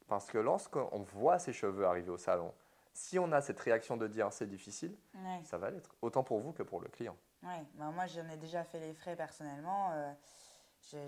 Parce 0.07 0.27
que 0.31 0.37
lorsqu'on 0.37 1.01
voit 1.03 1.37
ses 1.37 1.51
cheveux 1.53 1.85
arriver 1.85 2.09
au 2.11 2.17
salon, 2.17 2.53
si 2.93 3.19
on 3.19 3.31
a 3.33 3.41
cette 3.41 3.59
réaction 3.59 3.97
de 3.97 4.07
dire 4.07 4.31
c'est 4.31 4.47
difficile, 4.47 4.97
Ouais. 5.15 5.41
ça 5.43 5.57
va 5.57 5.69
l'être, 5.69 5.93
autant 6.01 6.23
pour 6.23 6.39
vous 6.39 6.53
que 6.53 6.63
pour 6.63 6.79
le 6.79 6.87
client. 6.87 7.17
Ouais, 7.43 7.63
bah, 7.75 7.85
moi 7.93 8.05
j'en 8.07 8.27
ai 8.29 8.37
déjà 8.37 8.63
fait 8.63 8.79
les 8.79 8.93
frais 8.93 9.15
personnellement. 9.15 9.91
euh, 9.93 10.11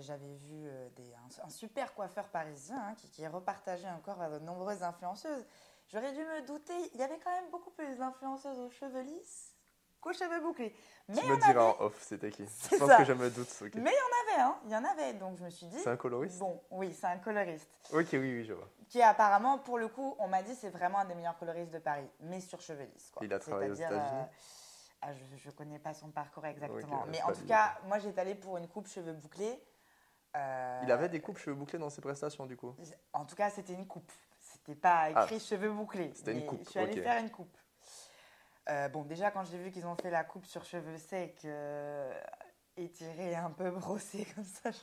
J'avais 0.00 0.34
vu 0.36 0.66
euh, 0.66 0.88
des, 0.96 1.14
un, 1.14 1.44
un 1.46 1.50
super 1.50 1.94
coiffeur 1.94 2.28
parisien 2.28 2.78
hein, 2.78 2.94
qui, 2.94 3.10
qui 3.10 3.26
repartageait 3.26 3.90
encore 3.90 4.20
à 4.20 4.30
de 4.30 4.38
nombreuses 4.38 4.82
influenceuses. 4.82 5.44
J'aurais 5.88 6.12
dû 6.12 6.20
me 6.24 6.46
douter, 6.46 6.74
il 6.94 7.00
y 7.00 7.02
avait 7.02 7.18
quand 7.18 7.30
même 7.30 7.50
beaucoup 7.50 7.70
plus 7.70 7.96
d'influenceuses 7.96 8.58
aux 8.58 8.70
cheveux 8.70 9.02
lisses 9.02 9.54
qu'aux 10.00 10.12
cheveux 10.12 10.40
bouclés. 10.40 10.74
Mais 11.08 11.16
tu 11.16 11.26
me 11.26 11.36
diras 11.36 11.50
avait, 11.50 11.60
en 11.60 11.84
off, 11.84 12.00
c'était 12.02 12.30
qui? 12.30 12.44
Je 12.44 12.76
pense 12.76 12.88
ça. 12.88 12.96
que 12.98 13.04
je 13.04 13.12
me 13.12 13.30
doute. 13.30 13.48
mais 13.74 13.92
il 13.92 14.32
y 14.32 14.36
en 14.40 14.42
avait, 14.42 14.42
hein, 14.42 14.58
il 14.64 14.70
y 14.70 14.76
en 14.76 14.84
avait. 14.84 15.12
Donc 15.14 15.36
je 15.38 15.44
me 15.44 15.50
suis 15.50 15.66
dit, 15.66 15.78
C'est 15.78 15.90
un 15.90 15.96
coloriste? 15.96 16.38
bon, 16.38 16.60
oui, 16.70 16.92
c'est 16.92 17.06
un 17.06 17.18
coloriste. 17.18 17.68
Ok, 17.92 18.08
oui, 18.12 18.18
oui, 18.18 18.44
je 18.44 18.52
vois. 18.54 18.68
Qui 18.88 19.00
apparemment, 19.02 19.58
pour 19.58 19.78
le 19.78 19.88
coup, 19.88 20.16
on 20.18 20.28
m'a 20.28 20.42
dit 20.42 20.54
c'est 20.54 20.70
vraiment 20.70 20.98
un 20.98 21.04
des 21.04 21.14
meilleurs 21.14 21.38
coloristes 21.38 21.72
de 21.72 21.78
Paris, 21.78 22.08
mais 22.20 22.40
sur 22.40 22.60
cheveux 22.60 22.84
lisses. 22.84 23.10
quoi. 23.10 23.24
Il 23.24 23.32
a 23.32 23.38
travaillé 23.38 23.70
aux 23.70 23.74
États-Unis? 23.74 24.24
Ah, 25.02 25.12
je 25.36 25.48
ne 25.48 25.52
connais 25.52 25.80
pas 25.80 25.94
son 25.94 26.10
parcours 26.10 26.46
exactement. 26.46 27.04
Mais 27.08 27.20
en 27.22 27.32
tout 27.32 27.44
cas, 27.44 27.76
moi 27.86 27.98
j'étais 27.98 28.20
allée 28.20 28.36
pour 28.36 28.56
une 28.56 28.68
coupe 28.68 28.86
cheveux 28.86 29.12
bouclés. 29.12 29.60
Euh, 30.36 30.80
Il 30.84 30.92
avait 30.92 31.08
des 31.08 31.20
coupes 31.20 31.38
cheveux 31.38 31.56
bouclés 31.56 31.78
dans 31.78 31.90
ses 31.90 32.00
prestations, 32.00 32.46
du 32.46 32.56
coup 32.56 32.74
En 33.12 33.24
tout 33.26 33.34
cas, 33.34 33.50
c'était 33.50 33.74
une 33.74 33.86
coupe. 33.86 34.10
C'était 34.40 34.74
pas 34.74 35.10
écrit 35.10 35.40
cheveux 35.40 35.72
bouclés. 35.72 36.10
Ah. 36.10 36.14
C'était 36.16 36.32
une 36.32 36.46
coupe, 36.46 36.64
Je 36.64 36.70
suis 36.70 36.78
allée 36.78 37.02
faire 37.02 37.20
une 37.20 37.30
coupe. 37.30 37.56
Euh, 38.68 38.88
bon, 38.88 39.02
déjà, 39.02 39.32
quand 39.32 39.44
j'ai 39.44 39.58
vu 39.58 39.72
qu'ils 39.72 39.86
ont 39.86 39.96
fait 39.96 40.10
la 40.10 40.22
coupe 40.22 40.46
sur 40.46 40.64
cheveux 40.64 40.96
secs, 40.96 41.44
euh, 41.44 42.12
étirés, 42.76 43.34
un 43.34 43.50
peu 43.50 43.70
brossés 43.72 44.26
comme 44.34 44.44
ça, 44.44 44.70
je, 44.70 44.78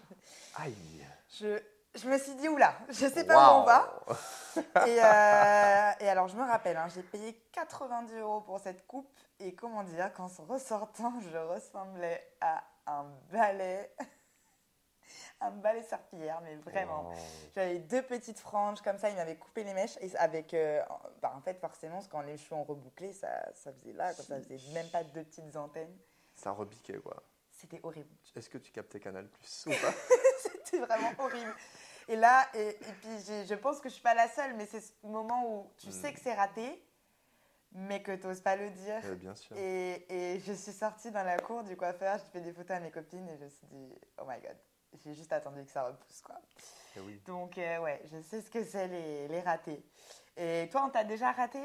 Aïe 0.56 1.06
je, 1.30 1.58
je 1.96 2.08
me 2.08 2.18
suis 2.18 2.36
dit, 2.36 2.48
oula, 2.48 2.74
je 2.90 3.08
sais 3.08 3.26
pas 3.26 3.36
où 3.36 3.62
on 3.62 3.64
va. 3.64 4.06
Et, 4.88 5.00
euh, 5.00 6.06
et 6.06 6.10
alors, 6.10 6.28
je 6.28 6.36
me 6.36 6.44
rappelle, 6.44 6.78
hein, 6.78 6.88
j'ai 6.94 7.02
payé 7.02 7.42
90 7.52 8.14
euros 8.16 8.42
pour 8.42 8.60
cette 8.60 8.86
coupe. 8.86 9.10
Et 9.40 9.56
comment 9.56 9.84
dire, 9.84 10.12
qu'en 10.14 10.28
ressortant, 10.48 11.14
je 11.20 11.38
ressemblais 11.38 12.34
à 12.42 12.64
un 12.88 13.06
balai. 13.32 13.92
un 15.42 15.52
balai 15.52 15.82
serpillière, 15.84 16.42
mais 16.44 16.56
vraiment. 16.58 17.10
Wow. 17.10 17.16
J'avais 17.56 17.80
deux 17.80 18.02
petites 18.02 18.40
franges 18.40 18.82
comme 18.82 18.98
ça, 18.98 19.10
il 19.10 19.16
m'avait 19.16 19.38
coupé 19.38 19.64
les 19.64 19.74
mèches. 19.74 19.98
Et 20.02 20.16
avec, 20.18 20.54
euh, 20.54 20.82
bah, 21.22 21.34
en 21.36 21.42
fait, 21.42 21.60
forcément, 21.60 22.02
quand 22.12 22.22
les 22.22 22.38
cheveux 22.38 22.56
ont 22.56 22.66
rebouclé, 22.66 23.14
ça, 23.14 23.30
ça 23.56 23.72
faisait 23.74 23.94
là, 23.94 24.14
quoi, 24.14 24.24
ça 24.24 24.40
faisait 24.42 24.60
même 24.74 24.90
pas 24.90 25.04
deux 25.04 25.24
petites 25.24 25.56
antennes. 25.56 25.98
Ça 26.36 26.52
repiquait, 26.52 26.98
quoi. 26.98 27.24
C'était 27.52 27.80
horrible. 27.84 28.10
Est-ce 28.36 28.50
que 28.50 28.58
tu 28.58 28.72
captais 28.72 29.00
Canal 29.00 29.28
Plus 29.28 29.66
ou 29.68 29.72
pas? 29.72 29.94
C'était 30.72 30.86
vraiment 30.86 31.12
horrible. 31.20 31.56
Et 32.08 32.16
là, 32.16 32.48
et, 32.56 32.70
et 32.70 32.94
puis 33.02 33.46
je 33.48 33.54
pense 33.56 33.80
que 33.80 33.90
je 33.90 33.94
suis 33.94 34.04
pas 34.04 34.14
la 34.16 34.28
seule, 34.28 34.56
mais 34.56 34.66
c'est 34.66 34.82
ce 34.82 34.92
moment 35.04 35.44
où 35.48 35.72
tu 35.78 35.88
Hmm. 35.88 35.92
sais 35.92 36.14
que 36.14 36.20
c'est 36.20 36.34
raté, 36.34 36.84
mais 37.72 38.02
que 38.02 38.12
tu 38.16 38.26
n'oses 38.26 38.42
pas 38.42 38.56
le 38.56 38.70
dire. 38.72 39.02
Bien 39.18 39.36
sûr. 39.36 39.56
Et, 39.58 40.06
et 40.10 40.40
je 40.40 40.54
suis 40.54 40.72
sortie 40.72 41.12
dans 41.12 41.24
la 41.24 41.38
cour 41.38 41.64
du 41.64 41.78
coiffeur, 41.78 42.18
j'ai 42.18 42.32
fait 42.32 42.42
des 42.42 42.52
photos 42.54 42.78
à 42.78 42.80
mes 42.80 42.90
copines 42.92 43.28
et 43.30 43.38
je 43.38 43.44
me 43.44 43.50
suis 43.50 43.68
dit, 43.68 43.94
oh 44.20 44.24
my 44.28 44.40
god, 44.42 44.58
j'ai 45.04 45.14
juste 45.14 45.32
attendu 45.34 45.64
que 45.64 45.70
ça 45.72 45.84
repousse. 45.84 46.22
quoi. 46.22 46.36
Eh 46.96 47.00
oui. 47.02 47.22
Donc, 47.28 47.58
euh, 47.60 47.78
ouais, 47.80 48.02
je 48.12 48.20
sais 48.22 48.42
ce 48.42 48.50
que 48.50 48.64
c'est 48.64 48.88
les, 48.88 49.28
les 49.28 49.42
ratés. 49.42 49.84
Et 50.36 50.68
toi, 50.72 50.86
on 50.88 50.90
t'a 50.90 51.04
déjà 51.04 51.32
raté 51.32 51.62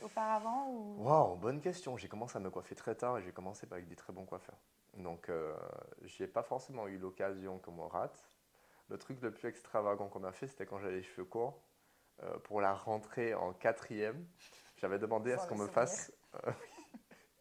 auparavant 0.00 0.68
ou... 0.68 1.02
Waouh, 1.02 1.34
bonne 1.36 1.60
question. 1.60 1.96
J'ai 1.96 2.08
commencé 2.08 2.36
à 2.36 2.40
me 2.40 2.50
coiffer 2.50 2.76
très 2.76 2.94
tard 2.94 3.18
et 3.18 3.22
j'ai 3.22 3.32
commencé 3.32 3.66
avec 3.70 3.88
des 3.88 3.96
très 3.96 4.12
bons 4.12 4.24
coiffeurs. 4.26 4.58
Donc, 4.96 5.28
euh, 5.28 5.54
j'ai 6.02 6.26
pas 6.26 6.42
forcément 6.42 6.86
eu 6.88 6.98
l'occasion 6.98 7.58
qu'on 7.58 7.72
me 7.72 7.84
rate. 7.84 8.28
Le 8.88 8.98
truc 8.98 9.20
le 9.20 9.30
plus 9.30 9.48
extravagant 9.48 10.08
qu'on 10.08 10.20
m'a 10.20 10.32
fait, 10.32 10.46
c'était 10.46 10.66
quand 10.66 10.78
j'avais 10.78 10.96
les 10.96 11.02
cheveux 11.02 11.24
courts. 11.24 11.60
Euh, 12.22 12.38
pour 12.44 12.60
la 12.60 12.72
rentrée 12.72 13.34
en 13.34 13.52
quatrième, 13.52 14.26
j'avais 14.76 14.98
demandé 14.98 15.32
à 15.32 15.38
ce 15.38 15.46
qu'on 15.46 15.58
le 15.58 15.64
me 15.64 15.68
fasse. 15.68 16.12
euh, 16.46 16.52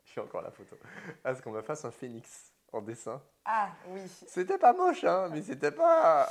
J'ai 0.04 0.22
encore 0.22 0.42
la 0.42 0.52
photo. 0.52 0.76
À 1.24 1.34
ce 1.34 1.42
qu'on 1.42 1.52
me 1.52 1.62
fasse 1.62 1.86
un 1.86 1.92
phénix 1.92 2.52
en 2.74 2.82
dessin. 2.82 3.22
Ah, 3.46 3.70
oui. 3.88 4.02
C'était 4.28 4.58
pas 4.58 4.74
moche, 4.74 5.04
hein, 5.06 5.30
mais 5.32 5.42
c'était 5.42 5.72
pas. 5.72 6.28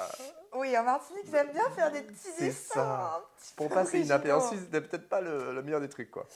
Oui, 0.52 0.76
en 0.76 0.82
Martinique, 0.82 1.26
j'aime 1.30 1.52
bien 1.52 1.68
faire 1.70 1.90
des 1.90 2.02
petits 2.02 2.36
dessins. 2.38 2.74
ça. 2.74 3.16
un 3.16 3.20
petit 3.38 3.54
Pour 3.54 3.68
passer 3.68 3.98
originaux. 3.98 4.04
inaperçu, 4.04 4.58
c'était 4.58 4.80
peut-être 4.82 5.08
pas 5.08 5.20
le, 5.20 5.54
le 5.54 5.62
meilleur 5.62 5.80
des 5.80 5.88
trucs, 5.88 6.10
quoi. 6.10 6.26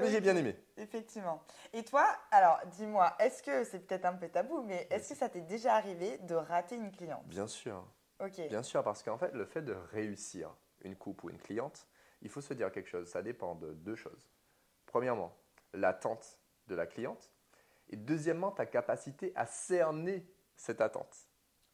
Mais 0.00 0.10
j'ai 0.10 0.16
Ok. 0.18 0.22
bien 0.22 0.36
aimé. 0.36 0.56
Effectivement. 0.76 1.42
Et 1.72 1.84
toi, 1.84 2.06
alors, 2.30 2.60
dis-moi, 2.66 3.14
est-ce 3.18 3.42
que 3.42 3.64
c'est 3.64 3.80
peut-être 3.80 4.04
un 4.04 4.14
peu 4.14 4.28
tabou, 4.28 4.62
mais 4.62 4.86
est-ce 4.90 5.10
que 5.10 5.14
ça 5.14 5.28
t'est 5.28 5.40
déjà 5.42 5.74
arrivé 5.74 6.18
de 6.18 6.34
rater 6.34 6.76
une 6.76 6.90
cliente? 6.92 7.24
Bien 7.26 7.46
sûr. 7.46 7.84
Ok. 8.20 8.40
Bien 8.48 8.62
sûr, 8.62 8.82
parce 8.82 9.02
qu'en 9.02 9.18
fait, 9.18 9.32
le 9.32 9.44
fait 9.44 9.62
de 9.62 9.72
réussir 9.72 10.54
une 10.82 10.96
coupe 10.96 11.24
ou 11.24 11.30
une 11.30 11.38
cliente, 11.38 11.86
il 12.22 12.28
faut 12.28 12.40
se 12.40 12.54
dire 12.54 12.70
quelque 12.72 12.88
chose. 12.88 13.08
Ça 13.08 13.22
dépend 13.22 13.54
de 13.54 13.72
deux 13.72 13.96
choses. 13.96 14.28
Premièrement, 14.86 15.34
l'attente 15.72 16.38
de 16.66 16.74
la 16.74 16.86
cliente. 16.86 17.30
Et 17.88 17.96
deuxièmement, 17.96 18.50
ta 18.52 18.66
capacité 18.66 19.32
à 19.34 19.46
cerner 19.46 20.26
cette 20.56 20.80
attente. 20.80 21.16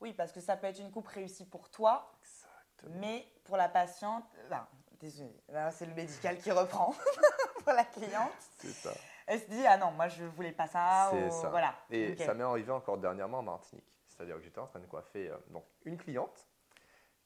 Oui, 0.01 0.13
parce 0.13 0.33
que 0.33 0.41
ça 0.41 0.57
peut 0.57 0.67
être 0.67 0.79
une 0.79 0.91
coupe 0.91 1.09
réussie 1.09 1.47
pour 1.47 1.69
toi, 1.71 2.13
Exactement. 2.23 2.95
mais 3.01 3.27
pour 3.45 3.57
la 3.57 3.69
patiente, 3.69 4.25
enfin, 4.47 4.67
désolé, 5.01 5.35
c'est 5.73 5.87
le 5.87 5.95
médical 5.95 6.39
qui 6.39 6.51
reprend 6.53 6.95
pour 7.67 7.75
la 7.75 7.85
cliente. 7.85 8.31
C'est 8.59 8.69
ça. 8.69 8.93
Elle 9.27 9.41
se 9.41 9.47
dit 9.51 9.67
ah 9.67 9.77
non, 9.77 9.91
moi 9.91 10.07
je 10.09 10.25
voulais 10.25 10.53
pas 10.53 10.69
ça. 10.69 11.09
C'est 11.11 11.27
ou- 11.27 11.31
ça. 11.31 11.49
Voilà. 11.49 11.75
Et 11.91 12.17
ça 12.17 12.33
m'est 12.33 12.45
arrivé 12.45 12.71
encore 12.71 12.97
dernièrement 12.97 13.41
en 13.41 13.43
Martinique. 13.43 13.85
C'est-à-dire 14.07 14.37
que 14.37 14.43
j'étais 14.43 14.61
en 14.61 14.67
train 14.67 14.79
de 14.79 14.87
coiffer 14.87 15.29
euh, 15.29 15.37
donc, 15.49 15.65
une 15.85 15.99
cliente 15.99 16.49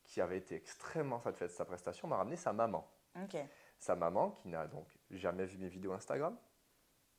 qui 0.05 0.21
avait 0.21 0.39
été 0.39 0.57
extrêmement 0.57 1.21
satisfaite 1.21 1.51
de 1.51 1.55
sa 1.55 1.65
prestation, 1.65 2.09
m'a 2.09 2.17
ramené 2.17 2.37
sa 2.37 2.53
maman. 2.53 2.89
Sa 3.79 3.95
maman, 3.95 4.31
qui 4.33 4.49
n'a 4.49 4.67
donc 4.67 4.87
jamais 5.11 5.45
vu 5.45 5.59
mes 5.59 5.69
vidéos 5.69 5.93
Instagram, 5.93 6.37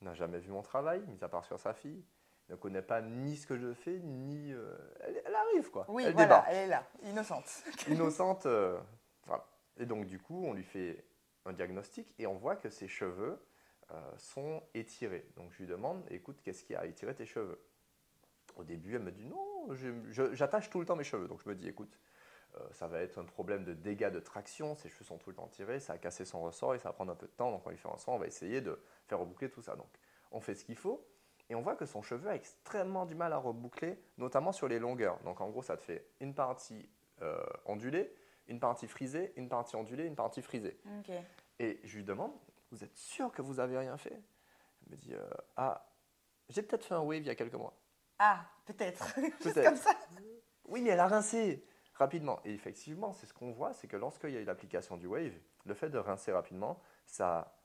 n'a 0.01 0.13
jamais 0.13 0.40
vu 0.40 0.51
mon 0.51 0.62
travail, 0.62 1.01
mis 1.08 1.24
à 1.24 1.30
part 1.30 1.46
sur 1.46 1.60
sa 1.60 1.74
fille, 1.74 2.04
ne 2.50 2.56
connaît 2.56 2.82
pas 2.82 3.01
ni 3.01 3.38
ce 3.38 3.48
que 3.48 3.56
je 3.58 3.74
fais, 3.74 4.00
ni. 4.00 4.51
euh, 4.51 4.75
elle, 5.01 5.22
elle 5.25 5.36
arrive, 5.36 5.70
quoi. 5.72 5.86
Oui, 5.88 6.04
elle 6.06 6.13
voilà, 6.13 6.28
débarque. 6.28 6.48
elle 6.50 6.58
est 6.58 6.68
là, 6.68 6.84
innocente. 7.04 7.63
Innocente. 7.88 8.46
euh, 8.48 8.78
voilà. 9.25 9.46
Et 9.78 9.86
donc, 9.86 10.06
du 10.06 10.20
coup, 10.20 10.44
on 10.46 10.54
lui 10.54 10.63
fait 10.63 11.06
un 11.45 11.53
diagnostic 11.53 12.13
et 12.19 12.27
on 12.27 12.36
voit 12.36 12.55
que 12.55 12.69
ses 12.69 12.88
cheveux 12.88 13.39
euh, 13.91 14.17
sont 14.17 14.63
étirés. 14.74 15.27
Donc 15.36 15.51
je 15.51 15.60
lui 15.60 15.67
demande, 15.67 16.03
écoute, 16.10 16.41
qu'est-ce 16.43 16.63
qui 16.63 16.75
a 16.75 16.86
étiré 16.86 17.13
tes 17.15 17.25
cheveux? 17.25 17.62
Au 18.55 18.63
début, 18.63 18.95
elle 18.95 19.03
me 19.03 19.12
dit, 19.12 19.25
non, 19.25 19.69
j'attache 20.33 20.69
tout 20.69 20.79
le 20.79 20.86
temps 20.86 20.95
mes 20.95 21.03
cheveux. 21.03 21.27
Donc 21.27 21.41
je 21.43 21.50
me 21.50 21.55
dis, 21.55 21.67
écoute, 21.67 22.00
euh, 22.55 22.60
ça 22.71 22.88
va 22.88 23.01
être 23.01 23.17
un 23.17 23.24
problème 23.24 23.63
de 23.63 23.74
dégâts 23.74 24.10
de 24.10 24.19
traction, 24.19 24.75
ses 24.75 24.89
cheveux 24.89 25.05
sont 25.05 25.17
tout 25.17 25.29
le 25.29 25.36
temps 25.36 25.48
tirés, 25.48 25.79
ça 25.79 25.93
a 25.93 25.98
cassé 25.98 26.25
son 26.25 26.41
ressort 26.41 26.75
et 26.75 26.79
ça 26.79 26.89
va 26.89 26.93
prendre 26.93 27.12
un 27.12 27.15
peu 27.15 27.27
de 27.27 27.31
temps, 27.31 27.50
donc 27.50 27.65
on 27.65 27.69
lui 27.69 27.77
faire 27.77 27.93
un 27.93 27.98
soin, 27.98 28.15
on 28.15 28.17
va 28.19 28.27
essayer 28.27 28.60
de 28.60 28.77
faire 29.07 29.19
reboucler 29.19 29.50
tout 29.50 29.62
ça. 29.62 29.75
Donc 29.75 29.88
on 30.31 30.41
fait 30.41 30.55
ce 30.55 30.65
qu'il 30.65 30.75
faut, 30.75 31.07
et 31.50 31.55
on 31.55 31.62
voit 31.62 31.75
que 31.75 31.86
son 31.86 32.01
cheveu 32.01 32.29
a 32.29 32.36
extrêmement 32.36 33.05
du 33.05 33.15
mal 33.15 33.31
à 33.31 33.38
reboucler, 33.38 33.98
notamment 34.17 34.51
sur 34.51 34.67
les 34.67 34.79
longueurs. 34.79 35.17
Donc 35.24 35.39
en 35.39 35.50
gros, 35.50 35.62
ça 35.62 35.77
te 35.77 35.83
fait 35.83 36.05
une 36.19 36.33
partie 36.33 36.89
euh, 37.21 37.41
ondulée, 37.65 38.13
une 38.48 38.60
partie 38.60 38.88
frisée, 38.88 39.33
une 39.36 39.50
partie 39.50 39.75
ondulée, 39.75 40.05
une 40.05 40.15
partie 40.15 40.41
frisée. 40.41 40.79
Et 41.60 41.79
je 41.83 41.98
lui 41.98 42.03
demande, 42.03 42.31
vous 42.71 42.83
êtes 42.83 42.95
sûr 42.95 43.31
que 43.31 43.41
vous 43.41 43.60
avez 43.60 43.77
rien 43.77 43.98
fait? 43.98 44.13
Elle 44.13 44.91
me 44.91 44.95
dit, 44.95 45.13
euh, 45.13 45.29
ah, 45.57 45.88
j'ai 46.50 46.62
peut-être 46.63 46.86
fait 46.86 46.95
un 46.95 47.01
wave 47.01 47.21
il 47.21 47.27
y 47.27 47.29
a 47.29 47.36
quelques 47.36 47.55
mois. 47.55 47.77
Ah, 48.19 48.45
peut-être. 48.65 49.15
peut 49.43 49.53
comme 49.53 49.75
ça. 49.75 49.91
Oui, 50.65 50.81
mais 50.81 50.91
elle 50.91 51.00
a 51.00 51.07
rincé 51.07 51.65
rapidement. 51.95 52.39
Et 52.45 52.53
effectivement, 52.53 53.13
c'est 53.13 53.25
ce 53.25 53.33
qu'on 53.33 53.51
voit, 53.51 53.74
c'est 53.74 53.88
que 53.88 53.98
lorsqu'il 53.98 54.31
y 54.31 54.38
a 54.38 54.41
eu 54.41 54.45
l'application 54.45 54.98
du 54.98 55.07
wave, 55.07 55.33
le 55.65 55.74
fait 55.74 55.89
de 55.89 55.98
rincer 55.98 56.31
rapidement, 56.31 56.79
ça 57.05 57.39
a 57.39 57.62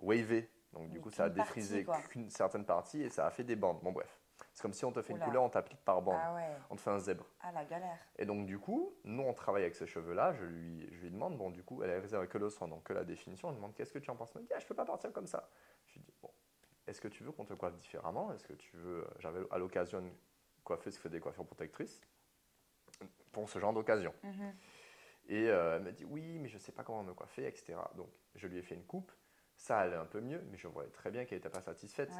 wavé. 0.00 0.50
Donc 0.72 0.90
du 0.90 1.00
coup, 1.00 1.10
ça 1.10 1.24
a 1.24 1.30
défrisé 1.30 1.86
qu'une 2.10 2.30
certaine 2.30 2.64
partie 2.64 3.02
et 3.02 3.10
ça 3.10 3.26
a 3.26 3.30
fait 3.30 3.44
des 3.44 3.56
bandes. 3.56 3.80
Bon 3.82 3.92
bref. 3.92 4.17
C'est 4.52 4.62
comme 4.62 4.72
si 4.72 4.84
on 4.84 4.92
te 4.92 5.02
fait 5.02 5.12
une 5.12 5.20
couleur, 5.20 5.42
on 5.42 5.48
t'applique 5.48 5.84
par 5.84 6.02
bande. 6.02 6.18
Ah 6.20 6.36
on 6.70 6.76
te 6.76 6.80
fait 6.80 6.90
un 6.90 6.98
zèbre. 6.98 7.26
Ah, 7.40 7.52
la 7.52 7.64
galère. 7.64 7.98
Et 8.16 8.26
donc, 8.26 8.46
du 8.46 8.58
coup, 8.58 8.94
nous, 9.04 9.22
on 9.22 9.32
travaille 9.32 9.62
avec 9.62 9.74
ce 9.74 9.86
cheveu-là. 9.86 10.32
Je 10.34 10.44
lui, 10.44 10.88
je 10.92 11.02
lui 11.02 11.10
demande, 11.10 11.36
bon, 11.36 11.50
du 11.50 11.62
coup, 11.62 11.82
elle 11.82 11.90
est 11.90 11.98
réservée 11.98 12.28
que 12.28 12.38
le 12.38 12.50
soin, 12.50 12.68
donc 12.68 12.84
que 12.84 12.92
la 12.92 13.04
définition. 13.04 13.48
Je 13.48 13.54
lui 13.54 13.58
demande, 13.58 13.74
qu'est-ce 13.74 13.92
que 13.92 13.98
tu 13.98 14.10
en 14.10 14.16
penses? 14.16 14.32
Elle 14.34 14.42
me 14.42 14.46
dit, 14.46 14.52
ah, 14.54 14.58
je 14.58 14.66
peux 14.66 14.74
pas 14.74 14.84
partir 14.84 15.12
comme 15.12 15.26
ça. 15.26 15.48
Je 15.86 15.94
lui 15.94 16.00
dis, 16.00 16.12
bon, 16.22 16.30
est-ce 16.86 17.00
que 17.00 17.08
tu 17.08 17.22
veux 17.22 17.32
qu'on 17.32 17.44
te 17.44 17.54
coiffe 17.54 17.76
différemment? 17.76 18.32
Est-ce 18.32 18.44
que 18.44 18.54
tu 18.54 18.76
veux. 18.76 19.06
J'avais 19.18 19.40
à 19.50 19.58
l'occasion 19.58 20.00
une 20.00 20.12
coiffeuse 20.64 20.96
qui 20.96 21.02
fait 21.02 21.08
des 21.08 21.20
coiffures 21.20 21.46
protectrices 21.46 22.00
pour 23.32 23.48
ce 23.48 23.58
genre 23.58 23.72
d'occasion. 23.72 24.14
Mhm. 24.22 24.54
Et 25.28 25.50
euh, 25.50 25.76
elle 25.76 25.82
m'a 25.82 25.92
dit, 25.92 26.04
oui, 26.04 26.38
mais 26.38 26.48
je 26.48 26.58
sais 26.58 26.72
pas 26.72 26.82
comment 26.82 27.02
me 27.02 27.12
coiffer, 27.12 27.46
etc. 27.46 27.74
Donc, 27.96 28.08
je 28.34 28.46
lui 28.46 28.58
ai 28.58 28.62
fait 28.62 28.74
une 28.74 28.86
coupe. 28.86 29.12
Ça 29.56 29.80
allait 29.80 29.96
un 29.96 30.06
peu 30.06 30.20
mieux, 30.20 30.40
mais 30.50 30.56
je 30.56 30.68
voyais 30.68 30.90
très 30.90 31.10
bien 31.10 31.24
qu'elle 31.24 31.38
n'était 31.38 31.50
pas 31.50 31.60
satisfaite. 31.60 32.10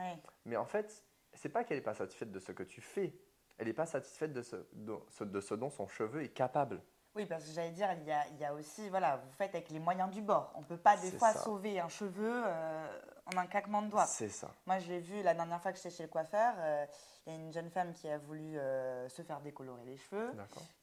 Mais 0.45 0.57
en 0.57 0.67
fait, 0.67 1.05
c'est 1.35 1.49
pas 1.49 1.65
qu'elle 1.65 1.79
n'est 1.79 1.85
pas 1.85 1.95
satisfaite 1.95 2.31
de 2.31 2.39
ce 2.39 2.53
que 2.53 2.63
tu 2.63 2.81
fais, 2.81 3.15
elle 3.59 3.67
n'est 3.67 3.73
pas 3.73 3.87
satisfaite 3.87 4.33
de 4.33 4.43
ce, 4.43 4.57
de, 4.73 5.41
ce 5.41 5.55
dont 5.55 5.71
son 5.71 5.89
cheveu 5.89 6.23
est 6.23 6.29
capable. 6.29 6.81
Oui, 7.15 7.27
parce 7.27 7.45
que 7.45 7.51
j'allais 7.53 7.73
dire, 7.73 7.89
il 7.95 8.05
y, 8.07 8.13
a, 8.13 8.29
il 8.29 8.39
y, 8.39 8.45
a, 8.45 8.55
aussi, 8.55 8.89
voilà, 8.91 9.17
vous 9.17 9.33
faites 9.33 9.53
avec 9.55 9.71
les 9.71 9.81
moyens 9.81 10.11
du 10.11 10.23
bord. 10.23 10.53
On 10.55 10.61
ne 10.61 10.65
peut 10.65 10.77
pas 10.77 10.97
des 10.97 11.11
fois 11.11 11.33
sauver 11.33 11.81
un 11.81 11.89
cheveu 11.89 12.43
euh, 12.47 13.01
en 13.27 13.39
un 13.39 13.47
claquement 13.47 13.83
de 13.83 13.89
doigts. 13.89 14.07
C'est 14.07 14.29
ça. 14.29 14.55
Moi, 14.67 14.79
je 14.79 14.89
l'ai 14.89 15.01
vu 15.01 15.23
la 15.23 15.35
dernière 15.35 15.61
fois 15.61 15.73
que 15.73 15.79
j'étais 15.79 15.91
chez 15.91 16.05
le 16.05 16.09
coiffeur. 16.09 16.55
Euh, 16.59 16.87
il 17.27 17.33
y 17.33 17.37
a 17.37 17.39
une 17.41 17.53
jeune 17.53 17.71
femme 17.71 17.93
qui 17.93 18.09
a 18.09 18.19
voulu 18.19 18.57
euh, 18.57 19.09
se 19.09 19.23
faire 19.23 19.41
décolorer 19.41 19.85
les 19.85 19.97
cheveux, 19.97 20.31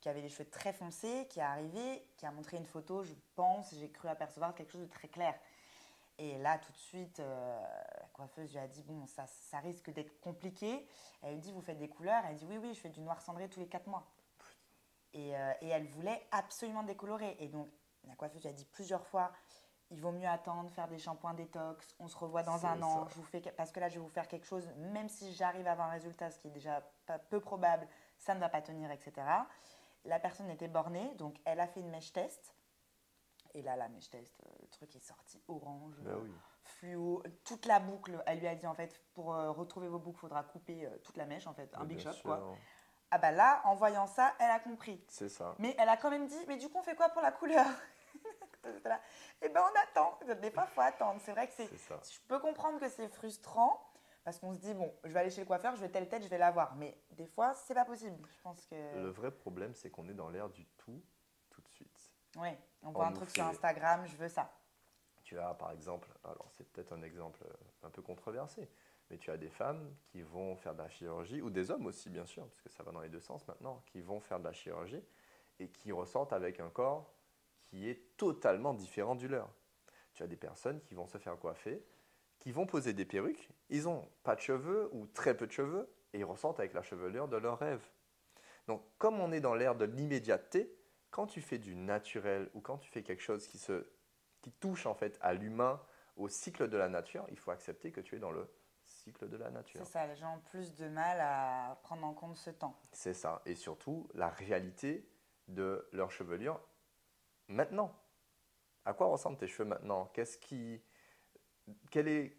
qui 0.01 0.09
avait 0.09 0.21
les 0.21 0.29
cheveux 0.29 0.49
très 0.49 0.73
foncés, 0.73 1.25
qui 1.29 1.39
est 1.39 1.43
arrivée, 1.43 2.05
qui 2.17 2.25
a 2.25 2.31
montré 2.31 2.57
une 2.57 2.65
photo, 2.65 3.03
je 3.03 3.13
pense, 3.35 3.73
j'ai 3.73 3.89
cru 3.89 4.09
apercevoir 4.09 4.53
quelque 4.53 4.71
chose 4.71 4.81
de 4.81 4.91
très 4.91 5.07
clair. 5.07 5.33
Et 6.17 6.37
là, 6.37 6.57
tout 6.59 6.71
de 6.71 6.77
suite, 6.77 7.19
euh, 7.19 7.61
la 7.99 8.07
coiffeuse 8.13 8.51
lui 8.51 8.59
a 8.59 8.67
dit 8.67 8.83
Bon, 8.83 9.05
ça, 9.05 9.25
ça 9.27 9.59
risque 9.59 9.91
d'être 9.91 10.19
compliqué. 10.21 10.87
Elle 11.21 11.33
lui 11.33 11.39
dit 11.39 11.51
Vous 11.51 11.61
faites 11.61 11.77
des 11.77 11.89
couleurs 11.89 12.23
Elle 12.29 12.37
dit 12.37 12.45
Oui, 12.45 12.57
oui, 12.57 12.73
je 12.73 12.79
fais 12.79 12.89
du 12.89 13.01
noir 13.01 13.21
cendré 13.21 13.49
tous 13.49 13.59
les 13.59 13.67
4 13.67 13.87
mois. 13.87 14.07
Et, 15.13 15.35
euh, 15.35 15.53
et, 15.61 15.69
elle 15.69 15.85
voulait 15.87 16.25
absolument 16.31 16.83
décolorer. 16.83 17.35
Et 17.39 17.47
donc, 17.47 17.69
la 18.05 18.15
coiffeuse 18.15 18.43
lui 18.43 18.49
a 18.49 18.53
dit 18.53 18.65
plusieurs 18.65 19.05
fois 19.05 19.31
Il 19.91 19.99
vaut 19.99 20.13
mieux 20.13 20.27
attendre, 20.27 20.69
faire 20.71 20.87
des 20.87 20.97
shampoings 20.97 21.33
détox. 21.33 21.95
On 21.99 22.07
se 22.07 22.15
revoit 22.15 22.43
dans 22.43 22.65
un 22.65 22.81
an. 22.81 23.07
Je 23.09 23.15
vous 23.15 23.23
fais, 23.23 23.41
parce 23.41 23.73
que 23.73 23.81
là, 23.81 23.89
je 23.89 23.95
vais 23.95 24.01
vous 24.01 24.09
faire 24.09 24.29
quelque 24.29 24.45
chose. 24.45 24.69
Même 24.77 25.09
si 25.09 25.33
j'arrive 25.33 25.67
à 25.67 25.73
avoir 25.73 25.89
un 25.89 25.93
résultat, 25.93 26.31
ce 26.31 26.39
qui 26.39 26.47
est 26.47 26.51
déjà 26.51 26.81
pas, 27.05 27.19
peu 27.19 27.41
probable, 27.41 27.87
ça 28.17 28.33
ne 28.33 28.39
va 28.39 28.47
pas 28.47 28.61
tenir, 28.61 28.89
etc. 28.89 29.27
La 30.05 30.19
personne 30.19 30.49
était 30.49 30.69
bornée. 30.69 31.13
Donc, 31.15 31.35
elle 31.43 31.59
a 31.59 31.67
fait 31.67 31.81
une 31.81 31.89
mèche 31.89 32.13
test. 32.13 32.54
Et 33.55 33.61
là, 33.61 33.77
la 33.77 33.87
mèche 33.87 34.09
test, 34.09 34.37
euh, 34.45 34.49
le 34.61 34.67
truc 34.67 34.93
est 34.97 34.99
sorti 34.99 35.41
orange, 35.47 35.95
bah 36.01 36.17
fluo, 36.61 37.23
toute 37.45 37.65
la 37.65 37.79
boucle. 37.79 38.21
Elle 38.25 38.39
lui 38.39 38.47
a 38.47 38.55
dit 38.55 38.67
en 38.67 38.73
fait, 38.73 39.01
pour 39.13 39.33
euh, 39.33 39.51
retrouver 39.51 39.87
vos 39.87 39.97
boucles, 39.97 40.17
il 40.17 40.21
faudra 40.21 40.43
couper 40.43 40.85
euh, 40.85 40.97
toute 41.03 41.15
la 41.15 41.25
mèche 41.25 41.47
en 41.47 41.53
fait, 41.53 41.73
un 41.75 41.85
big 41.85 41.99
shot 41.99 42.09
quoi. 42.21 42.57
Ah 43.11 43.17
bah 43.17 43.31
là, 43.31 43.61
en 43.63 43.75
voyant 43.75 44.07
ça, 44.07 44.33
elle 44.39 44.51
a 44.51 44.59
compris. 44.59 45.01
C'est 45.07 45.29
ça. 45.29 45.55
Mais 45.57 45.73
elle 45.79 45.87
a 45.87 45.95
quand 45.95 46.09
même 46.09 46.27
dit, 46.27 46.45
mais 46.49 46.57
du 46.57 46.67
coup, 46.67 46.79
on 46.79 46.83
fait 46.83 46.95
quoi 46.95 47.07
pour 47.09 47.21
la 47.21 47.31
couleur 47.31 47.65
Et 48.65 48.67
eh 49.43 49.49
ben 49.49 49.61
on 49.61 49.79
attend. 49.79 50.19
Des 50.41 50.51
fois, 50.51 50.65
faut 50.65 50.81
attendre. 50.81 51.21
C'est 51.23 51.31
vrai 51.31 51.47
que 51.47 51.53
c'est. 51.53 51.69
Je 51.69 52.19
peux 52.27 52.39
comprendre 52.39 52.77
que 52.77 52.89
c'est 52.89 53.07
frustrant 53.07 53.79
parce 54.25 54.37
qu'on 54.39 54.53
se 54.53 54.59
dit 54.59 54.73
bon, 54.73 54.93
je 55.05 55.13
vais 55.13 55.19
aller 55.21 55.29
chez 55.29 55.41
le 55.41 55.47
coiffeur, 55.47 55.75
je 55.77 55.81
vais 55.81 55.89
telle 55.89 56.09
tête, 56.09 56.23
je 56.23 56.27
vais 56.27 56.39
l'avoir. 56.39 56.75
Mais 56.75 56.97
des 57.11 57.27
fois, 57.27 57.53
c'est 57.53 57.75
pas 57.75 57.85
possible. 57.85 58.17
Je 58.27 58.41
pense 58.41 58.65
que. 58.65 58.75
Le 58.75 59.11
vrai 59.11 59.31
problème, 59.31 59.75
c'est 59.75 59.89
qu'on 59.89 60.09
est 60.09 60.13
dans 60.13 60.29
l'air 60.29 60.49
du 60.49 60.65
tout 60.77 61.01
tout 61.49 61.61
de 61.61 61.69
suite. 61.69 62.04
Oui. 62.35 62.49
On 62.83 62.91
voit 62.91 63.07
un 63.07 63.13
truc 63.13 63.29
sur 63.29 63.45
Instagram, 63.45 64.05
je 64.05 64.15
veux 64.15 64.29
ça. 64.29 64.51
Tu 65.23 65.39
as 65.39 65.53
par 65.55 65.71
exemple, 65.71 66.07
alors 66.23 66.47
c'est 66.51 66.67
peut-être 66.71 66.93
un 66.93 67.01
exemple 67.01 67.43
un 67.81 67.89
peu 67.89 68.01
controversé, 68.01 68.69
mais 69.09 69.17
tu 69.17 69.31
as 69.31 69.37
des 69.37 69.49
femmes 69.49 69.95
qui 70.07 70.21
vont 70.21 70.55
faire 70.55 70.75
de 70.75 70.83
la 70.83 70.89
chirurgie, 70.89 71.41
ou 71.41 71.49
des 71.49 71.71
hommes 71.71 71.87
aussi 71.87 72.09
bien 72.09 72.25
sûr, 72.25 72.45
parce 72.45 72.61
que 72.61 72.69
ça 72.69 72.83
va 72.83 72.91
dans 72.91 73.01
les 73.01 73.09
deux 73.09 73.19
sens 73.19 73.47
maintenant, 73.47 73.81
qui 73.87 74.01
vont 74.01 74.19
faire 74.19 74.39
de 74.39 74.43
la 74.43 74.53
chirurgie 74.53 75.03
et 75.59 75.69
qui 75.69 75.91
ressortent 75.91 76.33
avec 76.33 76.59
un 76.59 76.69
corps 76.69 77.11
qui 77.63 77.89
est 77.89 78.17
totalement 78.17 78.73
différent 78.73 79.15
du 79.15 79.27
leur. 79.27 79.49
Tu 80.13 80.21
as 80.21 80.27
des 80.27 80.35
personnes 80.35 80.79
qui 80.81 80.93
vont 80.93 81.07
se 81.07 81.17
faire 81.17 81.37
coiffer, 81.39 81.83
qui 82.37 82.51
vont 82.51 82.67
poser 82.67 82.93
des 82.93 83.05
perruques, 83.05 83.49
ils 83.69 83.87
ont 83.89 84.07
pas 84.23 84.35
de 84.35 84.41
cheveux 84.41 84.89
ou 84.91 85.07
très 85.07 85.35
peu 85.35 85.47
de 85.47 85.51
cheveux, 85.51 85.89
et 86.13 86.19
ils 86.19 86.25
ressortent 86.25 86.59
avec 86.59 86.73
la 86.73 86.83
chevelure 86.83 87.27
de 87.27 87.37
leur 87.37 87.57
rêve. 87.57 87.83
Donc 88.67 88.83
comme 88.99 89.19
on 89.19 89.31
est 89.31 89.41
dans 89.41 89.55
l'ère 89.55 89.75
de 89.75 89.85
l'immédiateté, 89.85 90.74
quand 91.15 91.27
tu 91.27 91.39
fais 91.39 91.57
du 91.57 91.77
naturel 91.77 92.49
ou 92.53 92.59
quand 92.59 92.77
tu 92.77 92.91
fais 92.91 93.01
quelque 93.01 93.23
chose 93.23 93.47
qui, 93.47 93.57
se, 93.57 93.87
qui 94.41 94.51
touche 94.51 94.85
en 94.85 94.93
fait 94.93 95.17
à 95.21 95.33
l'humain, 95.33 95.81
au 96.17 96.27
cycle 96.27 96.67
de 96.67 96.75
la 96.75 96.89
nature, 96.89 97.25
il 97.31 97.37
faut 97.37 97.51
accepter 97.51 97.93
que 97.93 98.01
tu 98.01 98.17
es 98.17 98.19
dans 98.19 98.31
le 98.31 98.53
cycle 98.83 99.29
de 99.29 99.37
la 99.37 99.49
nature. 99.49 99.79
C'est 99.79 99.93
ça, 99.93 100.05
les 100.07 100.17
gens 100.17 100.35
ont 100.35 100.41
plus 100.41 100.75
de 100.75 100.89
mal 100.89 101.17
à 101.21 101.79
prendre 101.83 102.05
en 102.05 102.13
compte 102.13 102.35
ce 102.35 102.49
temps. 102.49 102.77
C'est 102.91 103.13
ça, 103.13 103.41
et 103.45 103.55
surtout 103.55 104.09
la 104.13 104.27
réalité 104.27 105.09
de 105.47 105.87
leur 105.93 106.11
chevelure 106.11 106.59
maintenant. 107.47 107.97
À 108.83 108.93
quoi 108.93 109.07
ressemblent 109.07 109.37
tes 109.37 109.47
cheveux 109.47 109.69
maintenant? 109.69 110.07
Qu'est-ce 110.07 110.37
qui, 110.37 110.83
quel 111.91 112.09
est, 112.09 112.37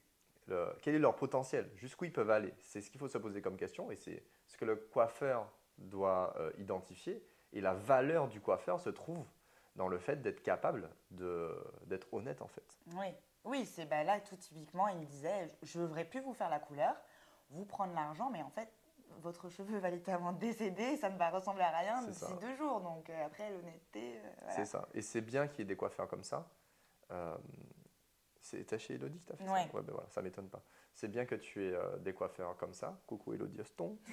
quel 0.83 0.95
est 0.95 0.99
leur 0.99 1.17
potentiel? 1.17 1.71
Jusqu'où 1.77 2.05
ils 2.05 2.13
peuvent 2.13 2.31
aller? 2.31 2.53
C'est 2.59 2.83
ce 2.83 2.91
qu'il 2.91 3.01
faut 3.01 3.09
se 3.09 3.17
poser 3.17 3.41
comme 3.41 3.57
question, 3.57 3.91
et 3.91 3.97
c'est 3.97 4.23
ce 4.47 4.59
que 4.59 4.67
le 4.67 4.77
coiffeur 4.77 5.51
doit 5.79 6.37
euh, 6.37 6.53
identifier. 6.59 7.27
Et 7.53 7.61
la 7.61 7.75
valeur 7.75 8.29
du 8.29 8.41
coiffeur 8.41 8.81
se 8.81 8.91
trouve 8.91 9.25
dans 9.77 9.89
le 9.89 9.99
fait 9.99 10.23
d'être 10.23 10.43
capable 10.43 10.91
d'être 11.11 12.13
honnête 12.13 12.43
en 12.43 12.49
fait. 12.49 12.79
Oui, 12.95 13.15
oui 13.45 13.67
c'est 13.67 13.87
ben 13.87 14.05
là 14.05 14.21
tout 14.21 14.37
typiquement, 14.37 14.89
il 14.89 14.99
me 14.99 15.05
disait, 15.05 15.49
je 15.63 15.79
ne 15.79 15.85
devrais 15.85 16.05
plus 16.05 16.21
vous 16.21 16.33
faire 16.33 16.49
la 16.49 16.59
couleur, 16.59 16.95
vous 17.51 17.65
prendre 17.65 17.95
l'argent, 17.95 18.31
mais 18.31 18.43
en 18.43 18.51
fait, 18.51 18.71
votre 19.23 19.49
cheveu 19.49 19.79
va 19.79 19.91
littéralement 19.91 20.33
décéder, 20.33 20.97
ça 20.97 21.09
ne 21.09 21.19
va 21.19 21.31
ressembler 21.31 21.63
à 21.63 21.79
rien 21.79 22.03
d'ici 22.03 22.25
deux 22.41 22.55
jours. 22.57 22.81
Donc 22.81 23.09
euh, 23.09 23.27
après, 23.27 23.51
l'honnêteté. 23.51 24.19
Euh, 24.19 24.47
c'est 24.51 24.65
ça. 24.65 24.89
Et 24.95 25.03
c'est 25.03 25.21
bien 25.21 25.49
qu'il 25.49 25.61
y 25.61 25.63
ait 25.63 25.67
des 25.67 25.77
coiffeurs 25.77 26.09
comme 26.09 26.25
ça. 26.25 26.49
Euh, 27.11 27.37
c'est 28.41 28.79
chez 28.79 28.95
Elodie 28.95 29.19
que 29.21 29.27
tu 29.27 29.33
as 29.33 29.37
fait 29.37 29.47
ça 29.47 29.53
Ouais, 29.53 29.83
ben 29.83 29.93
voilà, 29.93 30.09
ça 30.11 30.23
m'étonne 30.23 30.49
pas. 30.49 30.63
C'est 30.97 31.09
bien 31.09 31.27
que 31.27 31.35
tu 31.35 31.63
aies 31.63 31.75
euh, 31.75 31.99
des 31.99 32.15
coiffeurs 32.15 32.57
comme 32.57 32.73
ça. 32.73 32.99
Coucou 33.07 33.35
Elodie 33.35 33.61
Aston. 33.61 33.97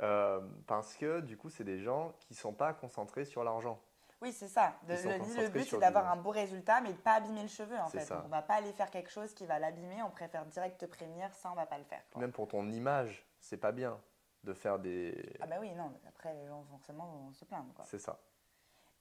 Euh, 0.00 0.40
parce 0.68 0.94
que 0.94 1.20
du 1.22 1.36
coup, 1.36 1.50
c'est 1.50 1.64
des 1.64 1.80
gens 1.80 2.12
qui 2.20 2.34
ne 2.34 2.38
sont 2.38 2.52
pas 2.52 2.72
concentrés 2.72 3.24
sur 3.24 3.42
l'argent. 3.42 3.82
Oui, 4.22 4.32
c'est 4.32 4.46
ça. 4.46 4.78
le, 4.86 5.48
but, 5.48 5.64
c'est 5.64 5.78
d'avoir 5.78 6.08
un 6.08 6.14
beau 6.14 6.30
résultat, 6.30 6.80
mais 6.80 6.90
de 6.90 6.98
ne 6.98 7.00
pas 7.00 7.14
abîmer 7.14 7.42
le 7.42 7.48
cheveu. 7.48 7.76
En 7.76 7.88
fait. 7.88 8.08
on 8.12 8.26
ne 8.26 8.30
va 8.30 8.42
pas 8.42 8.54
aller 8.54 8.72
faire 8.72 8.92
quelque 8.92 9.10
chose 9.10 9.34
qui 9.34 9.44
va 9.44 9.58
l'abîmer. 9.58 10.00
On 10.04 10.10
préfère 10.10 10.46
direct 10.46 10.78
te 10.78 10.86
prévenir. 10.86 11.34
Ça, 11.34 11.48
on 11.48 11.54
ne 11.54 11.56
va 11.56 11.66
pas 11.66 11.78
le 11.78 11.84
faire. 11.84 12.00
Même 12.14 12.30
pour 12.30 12.46
ton 12.46 12.70
image, 12.70 13.26
c'est 13.40 13.56
pas 13.56 13.72
bien 13.72 14.00
de 14.44 14.54
faire 14.54 14.78
des. 14.78 15.36
Ah, 15.40 15.48
bah 15.48 15.56
oui, 15.58 15.72
non. 15.74 15.92
Après, 16.06 16.32
les 16.32 16.46
gens, 16.46 16.64
forcément, 16.70 17.06
vont 17.06 17.32
se 17.32 17.44
plaindre. 17.44 17.74
C'est 17.86 17.98
ça. 17.98 18.20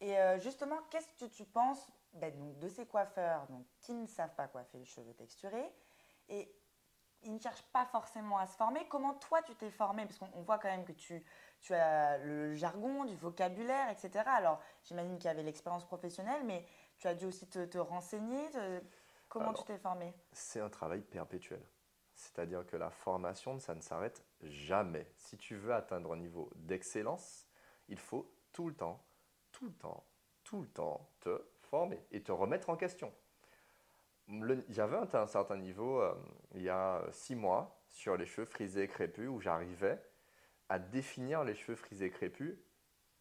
Et 0.01 0.17
euh, 0.17 0.39
justement, 0.39 0.79
qu'est-ce 0.89 1.13
que 1.13 1.31
tu 1.31 1.45
penses 1.45 1.91
ben, 2.13 2.35
donc, 2.35 2.57
de 2.57 2.69
ces 2.69 2.87
coiffeurs 2.87 3.45
donc, 3.49 3.67
qui 3.81 3.93
ne 3.93 4.07
savent 4.07 4.33
pas 4.33 4.47
coiffer 4.47 4.79
le 4.79 4.85
cheveu 4.85 5.13
texturé 5.13 5.63
et 6.29 6.51
ils 7.23 7.33
ne 7.33 7.39
cherchent 7.39 7.65
pas 7.73 7.85
forcément 7.85 8.37
à 8.37 8.47
se 8.47 8.55
former. 8.55 8.87
Comment 8.87 9.13
toi 9.15 9.41
tu 9.43 9.55
t'es 9.55 9.69
formé 9.69 10.05
Parce 10.05 10.17
qu'on 10.17 10.41
voit 10.41 10.57
quand 10.57 10.69
même 10.69 10.85
que 10.85 10.91
tu, 10.91 11.23
tu 11.61 11.73
as 11.73 12.17
le 12.17 12.53
jargon, 12.55 13.05
du 13.05 13.15
vocabulaire, 13.15 13.89
etc. 13.89 14.23
Alors 14.27 14.59
j'imagine 14.83 15.17
qu'il 15.17 15.25
y 15.25 15.31
avait 15.31 15.43
l'expérience 15.43 15.85
professionnelle, 15.85 16.43
mais 16.45 16.65
tu 16.97 17.07
as 17.07 17.15
dû 17.15 17.25
aussi 17.25 17.47
te, 17.47 17.77
renseigner. 17.77 18.45
Comment 19.29 19.53
tu 19.53 19.63
t'es 19.65 19.77
formé 19.77 20.13
C'est 20.31 20.59
un 20.59 20.69
travail 20.69 21.01
perpétuel. 21.01 21.61
C'est-à-dire 22.13 22.65
que 22.65 22.77
la 22.77 22.89
formation, 22.89 23.59
ça 23.59 23.75
ne 23.75 23.81
s'arrête 23.81 24.23
jamais. 24.41 25.11
Si 25.17 25.37
tu 25.37 25.55
veux 25.55 25.73
atteindre 25.73 26.13
un 26.13 26.17
niveau 26.17 26.49
d'excellence, 26.55 27.47
il 27.89 27.99
faut 27.99 28.33
tout 28.53 28.67
le 28.69 28.75
temps, 28.75 29.05
tout 29.51 29.65
le 29.65 29.73
temps, 29.73 30.03
tout 30.43 30.61
le 30.61 30.67
temps 30.67 31.09
te 31.19 31.47
former 31.61 32.03
et 32.11 32.23
te 32.23 32.31
remettre 32.31 32.69
en 32.69 32.75
question. 32.75 33.13
J'avais 34.69 34.97
atteint 34.97 35.21
un 35.21 35.27
certain 35.27 35.57
niveau 35.57 36.01
euh, 36.01 36.13
il 36.53 36.61
y 36.61 36.69
a 36.69 37.03
six 37.11 37.35
mois 37.35 37.81
sur 37.87 38.17
les 38.17 38.25
cheveux 38.25 38.45
frisés 38.45 38.83
et 38.83 38.87
crépus 38.87 39.29
où 39.29 39.39
j'arrivais 39.39 40.01
à 40.69 40.79
définir 40.79 41.43
les 41.43 41.55
cheveux 41.55 41.75
frisés 41.75 42.05
et 42.05 42.09
crépus 42.09 42.57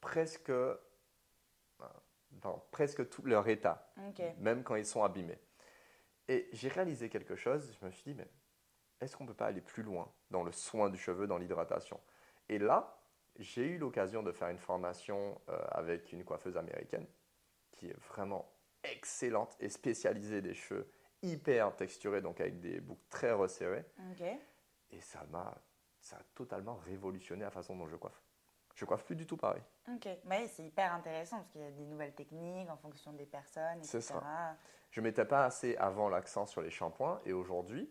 presque, 0.00 0.50
euh, 0.50 0.76
dans 2.30 2.58
presque 2.70 3.08
tout 3.08 3.22
leur 3.22 3.48
état, 3.48 3.92
même 4.38 4.64
quand 4.64 4.74
ils 4.74 4.86
sont 4.86 5.02
abîmés. 5.02 5.38
Et 6.28 6.48
j'ai 6.52 6.68
réalisé 6.68 7.08
quelque 7.08 7.36
chose, 7.36 7.76
je 7.80 7.86
me 7.86 7.90
suis 7.90 8.12
dit, 8.12 8.14
mais 8.14 8.28
est-ce 9.00 9.16
qu'on 9.16 9.24
ne 9.24 9.28
peut 9.28 9.34
pas 9.34 9.46
aller 9.46 9.60
plus 9.60 9.82
loin 9.82 10.12
dans 10.30 10.42
le 10.42 10.52
soin 10.52 10.90
du 10.90 10.98
cheveu, 10.98 11.26
dans 11.26 11.38
l'hydratation? 11.38 12.00
Et 12.48 12.58
là, 12.58 13.00
j'ai 13.38 13.64
eu 13.64 13.78
l'occasion 13.78 14.22
de 14.22 14.32
faire 14.32 14.48
une 14.48 14.58
formation 14.58 15.40
euh, 15.48 15.58
avec 15.70 16.12
une 16.12 16.24
coiffeuse 16.24 16.56
américaine 16.56 17.06
qui 17.72 17.88
est 17.88 17.96
vraiment 18.08 18.55
excellente 18.92 19.56
et 19.60 19.68
spécialisée 19.68 20.40
des 20.40 20.54
cheveux 20.54 20.90
hyper 21.22 21.74
texturés, 21.76 22.20
donc 22.20 22.40
avec 22.40 22.60
des 22.60 22.80
boucles 22.80 23.08
très 23.08 23.32
resserrées. 23.32 23.84
Et 24.90 25.00
ça 25.00 25.24
m'a 25.30 25.54
ça 26.06 26.16
a 26.18 26.22
totalement 26.36 26.76
révolutionné 26.76 27.42
la 27.42 27.50
façon 27.50 27.76
dont 27.76 27.88
je 27.88 27.96
coiffe. 27.96 28.22
Je 28.76 28.84
coiffe 28.84 29.04
plus 29.04 29.16
du 29.16 29.26
tout 29.26 29.36
pareil. 29.36 29.62
Ok. 29.92 30.08
Oui, 30.24 30.48
c'est 30.48 30.62
hyper 30.62 30.92
intéressant 30.92 31.38
parce 31.38 31.50
qu'il 31.50 31.62
y 31.62 31.64
a 31.64 31.70
des 31.70 31.86
nouvelles 31.86 32.14
techniques 32.14 32.70
en 32.70 32.76
fonction 32.76 33.12
des 33.12 33.26
personnes, 33.26 33.78
etc. 33.78 33.90
C'est 33.90 34.00
ça. 34.00 34.56
Je 34.90 35.00
mettais 35.00 35.24
pas 35.24 35.44
assez 35.44 35.76
avant 35.76 36.08
l'accent 36.08 36.46
sur 36.46 36.62
les 36.62 36.70
shampoings 36.70 37.20
et 37.24 37.32
aujourd'hui, 37.32 37.90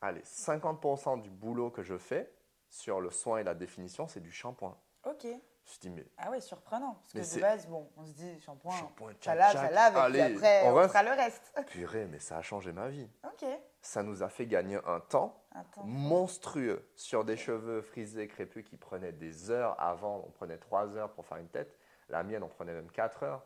allez, 0.00 0.22
50% 0.22 1.22
du 1.22 1.30
boulot 1.30 1.70
que 1.70 1.82
je 1.82 1.96
fais 1.96 2.34
sur 2.68 3.00
le 3.00 3.10
soin 3.10 3.38
et 3.38 3.44
la 3.44 3.54
définition, 3.54 4.08
c'est 4.08 4.20
du 4.20 4.32
shampoing. 4.32 4.76
Ok. 5.04 5.26
Je 5.64 5.70
me 5.70 5.72
suis 5.74 5.80
dit, 5.80 5.90
mais 5.90 6.04
Ah 6.18 6.30
ouais, 6.30 6.40
surprenant. 6.40 6.94
Parce 6.94 7.12
que 7.12 7.18
Mais 7.18 7.24
de 7.24 7.28
c'est- 7.28 7.40
base, 7.40 7.66
bon, 7.68 7.88
on 7.96 8.04
se 8.04 8.12
dit 8.12 8.40
shampoing, 8.40 8.72
shampoing, 8.76 9.12
ça 9.20 9.34
lave, 9.34 9.52
ça 9.52 9.70
lave, 9.70 9.96
et 9.96 10.00
allez, 10.00 10.24
puis 10.24 10.34
après, 10.36 10.62
on 10.68 10.76
on, 10.76 10.88
fera 10.88 11.02
le 11.04 11.10
reste. 11.12 11.52
Purée, 11.68 12.06
mais 12.06 12.18
ça 12.18 12.38
a 12.38 12.42
changé 12.42 12.72
ma 12.72 12.88
vie. 12.88 13.08
ok. 13.24 13.48
Ça 13.80 14.02
nous 14.02 14.22
a 14.22 14.28
fait 14.28 14.46
gagner 14.46 14.78
un 14.86 15.00
temps 15.00 15.44
monstrueux 15.84 16.88
sur 16.96 17.24
des 17.24 17.36
cheveux 17.36 17.82
frisés, 17.82 18.28
crépus 18.28 18.64
qui 18.64 18.76
prenaient 18.76 19.12
des 19.12 19.50
heures 19.50 19.80
avant. 19.80 20.22
On 20.26 20.30
prenait 20.30 20.58
3 20.58 20.96
heures 20.96 21.12
pour 21.12 21.26
faire 21.26 21.38
une 21.38 21.48
tête. 21.48 21.76
La 22.08 22.22
mienne, 22.22 22.42
on 22.42 22.48
prenait 22.48 22.74
même 22.74 22.90
4 22.90 23.22
heures. 23.24 23.44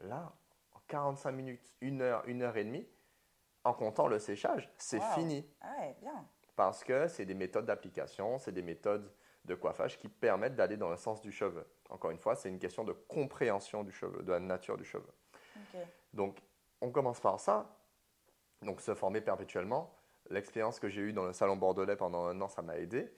Là, 0.00 0.32
en 0.74 0.80
45 0.88 1.32
minutes, 1.32 1.74
1 1.82 2.00
heure, 2.00 2.22
1 2.26 2.40
heure 2.42 2.56
et 2.56 2.64
demie, 2.64 2.86
en 3.64 3.72
comptant 3.74 4.06
le 4.06 4.18
séchage, 4.18 4.70
c'est 4.78 4.98
Wow. 4.98 5.12
fini. 5.14 5.46
Ah 5.60 5.72
ouais, 5.80 5.96
bien. 6.00 6.26
Parce 6.56 6.84
que 6.84 7.08
c'est 7.08 7.24
des 7.24 7.34
méthodes 7.34 7.66
d'application, 7.66 8.38
c'est 8.38 8.52
des 8.52 8.62
méthodes 8.62 9.10
de 9.44 9.54
coiffage 9.54 9.98
qui 9.98 10.08
permettent 10.08 10.56
d'aller 10.56 10.76
dans 10.76 10.90
le 10.90 10.96
sens 10.96 11.20
du 11.20 11.30
cheveu. 11.32 11.66
Encore 11.90 12.10
une 12.10 12.18
fois, 12.18 12.34
c'est 12.34 12.48
une 12.48 12.58
question 12.58 12.84
de 12.84 12.92
compréhension 12.92 13.84
du 13.84 13.92
cheveu, 13.92 14.22
de 14.22 14.32
la 14.32 14.40
nature 14.40 14.76
du 14.76 14.84
cheveu. 14.84 15.12
Donc, 16.12 16.38
on 16.80 16.90
commence 16.90 17.20
par 17.20 17.38
ça. 17.40 17.76
Donc, 18.62 18.80
se 18.80 18.94
former 18.94 19.20
perpétuellement. 19.20 19.94
L'expérience 20.30 20.80
que 20.80 20.88
j'ai 20.88 21.02
eue 21.02 21.12
dans 21.12 21.26
le 21.26 21.32
salon 21.34 21.56
bordelais 21.56 21.96
pendant 21.96 22.24
un 22.26 22.40
an, 22.40 22.48
ça 22.48 22.62
m'a 22.62 22.78
aidé. 22.78 23.14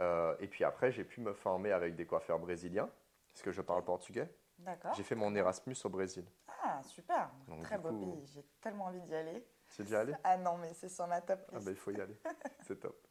Euh, 0.00 0.34
et 0.40 0.48
puis 0.48 0.64
après, 0.64 0.90
j'ai 0.90 1.04
pu 1.04 1.20
me 1.20 1.32
former 1.32 1.70
avec 1.70 1.94
des 1.94 2.06
coiffeurs 2.06 2.40
brésiliens, 2.40 2.90
parce 3.28 3.42
que 3.42 3.52
je 3.52 3.62
parle 3.62 3.84
portugais? 3.84 4.28
D'accord. 4.58 4.92
J'ai 4.94 5.04
fait 5.04 5.14
mon 5.14 5.34
Erasmus 5.34 5.76
au 5.84 5.88
Brésil. 5.88 6.24
Ah, 6.62 6.82
super. 6.82 7.30
Donc, 7.48 7.62
Très 7.62 7.78
beau 7.78 7.88
coup- 7.90 8.00
pays. 8.16 8.26
J'ai 8.34 8.44
tellement 8.60 8.86
envie 8.86 9.00
d'y 9.02 9.14
aller. 9.14 9.46
C'est 9.68 9.84
déjà 9.84 10.00
allé 10.00 10.12
Ah 10.24 10.36
non, 10.36 10.58
mais 10.58 10.74
c'est 10.74 10.88
sur 10.88 11.06
ma 11.06 11.20
top 11.20 11.40
Ah 11.52 11.58
ben, 11.60 11.70
il 11.70 11.76
faut 11.76 11.92
y 11.92 12.00
aller. 12.00 12.16
C'est 12.66 12.80
top. 12.80 13.00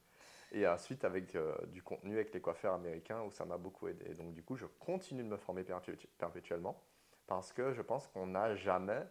Et 0.52 0.68
ensuite, 0.68 1.04
avec 1.06 1.36
euh, 1.36 1.56
du 1.68 1.84
contenu 1.84 2.16
avec 2.16 2.34
les 2.34 2.42
coiffeurs 2.42 2.74
américains, 2.74 3.22
où 3.22 3.30
ça 3.30 3.46
m'a 3.46 3.58
beaucoup 3.58 3.88
aidé. 3.88 4.10
Et 4.10 4.16
donc, 4.16 4.34
du 4.34 4.44
coup, 4.44 4.56
je 4.56 4.66
continue 4.66 5.24
de 5.24 5.28
me 5.28 5.38
former 5.38 5.64
perpétu- 5.64 6.08
perpétuellement, 6.18 6.82
parce 7.28 7.54
que 7.54 7.72
je 7.72 7.82
pense 7.84 8.08
qu'on 8.08 8.26
n'a 8.28 8.56
jamais... 8.56 9.06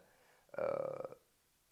euh, 0.59 0.67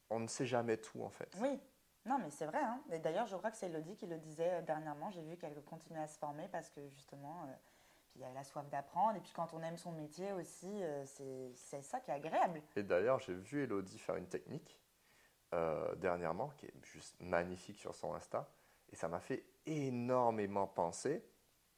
on 0.09 0.21
ne 0.21 0.29
sait 0.29 0.47
jamais 0.47 0.77
tout, 0.77 1.03
en 1.03 1.11
fait. 1.11 1.37
Oui. 1.41 1.59
Non, 2.05 2.19
mais 2.19 2.31
c'est 2.31 2.47
vrai. 2.47 2.63
Hein. 2.63 2.81
Et 2.93 3.01
d'ailleurs, 3.01 3.27
je 3.27 3.35
crois 3.35 3.51
que 3.51 3.57
c'est 3.57 3.67
Elodie 3.67 3.97
qui 3.97 4.07
le 4.07 4.19
disait 4.19 4.55
euh, 4.55 4.63
dernièrement. 4.63 5.11
J'ai 5.11 5.23
vu 5.23 5.37
qu'elle 5.37 5.61
continuait 5.65 6.03
à 6.03 6.07
se 6.07 6.17
former 6.17 6.47
parce 6.47 6.71
que 6.71 6.89
justement, 6.91 7.43
euh, 7.49 7.53
il 8.15 8.21
y 8.21 8.25
a 8.25 8.33
la 8.33 8.45
soif 8.45 8.69
d'apprendre. 8.71 9.17
Et 9.17 9.21
puis 9.21 9.33
quand 9.35 9.53
on 9.53 9.61
aime 9.63 9.77
son 9.77 9.91
métier 9.91 10.33
aussi, 10.33 10.81
c'est 11.05 11.83
ça 11.83 11.99
qui 11.99 12.13
est 12.13 12.15
agréable. 12.15 12.63
Et 12.77 12.85
d'ailleurs, 12.85 13.19
j'ai 13.19 13.35
vu 13.35 13.65
Elodie 13.65 13.99
faire 13.99 14.15
une 14.15 14.29
technique 14.29 14.81
dernièrement 15.97 16.49
qui 16.57 16.67
est 16.67 16.75
juste 16.85 17.21
magnifique 17.21 17.77
sur 17.79 17.95
son 17.95 18.15
Insta. 18.15 18.49
Et 18.93 18.97
ça 18.97 19.09
m'a 19.09 19.21
fait 19.21 19.45
énormément 19.67 20.67
penser 20.67 21.25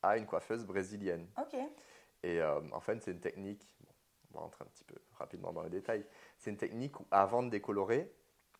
à 0.02 0.16
une 0.16 0.26
coiffeuse 0.26 0.64
brésilienne. 0.64 1.26
Ok. 1.40 1.54
Et 2.22 2.40
euh, 2.40 2.60
en 2.72 2.80
fait, 2.80 3.02
c'est 3.02 3.12
une 3.12 3.20
technique, 3.20 3.66
bon, 3.80 3.90
on 4.32 4.38
va 4.38 4.40
rentrer 4.44 4.64
un 4.64 4.68
petit 4.68 4.84
peu 4.84 4.94
rapidement 5.16 5.52
dans 5.52 5.62
les 5.62 5.70
détails, 5.70 6.04
c'est 6.38 6.50
une 6.50 6.56
technique 6.56 6.98
où 7.00 7.06
avant 7.10 7.42
de 7.42 7.48
décolorer, 7.50 8.12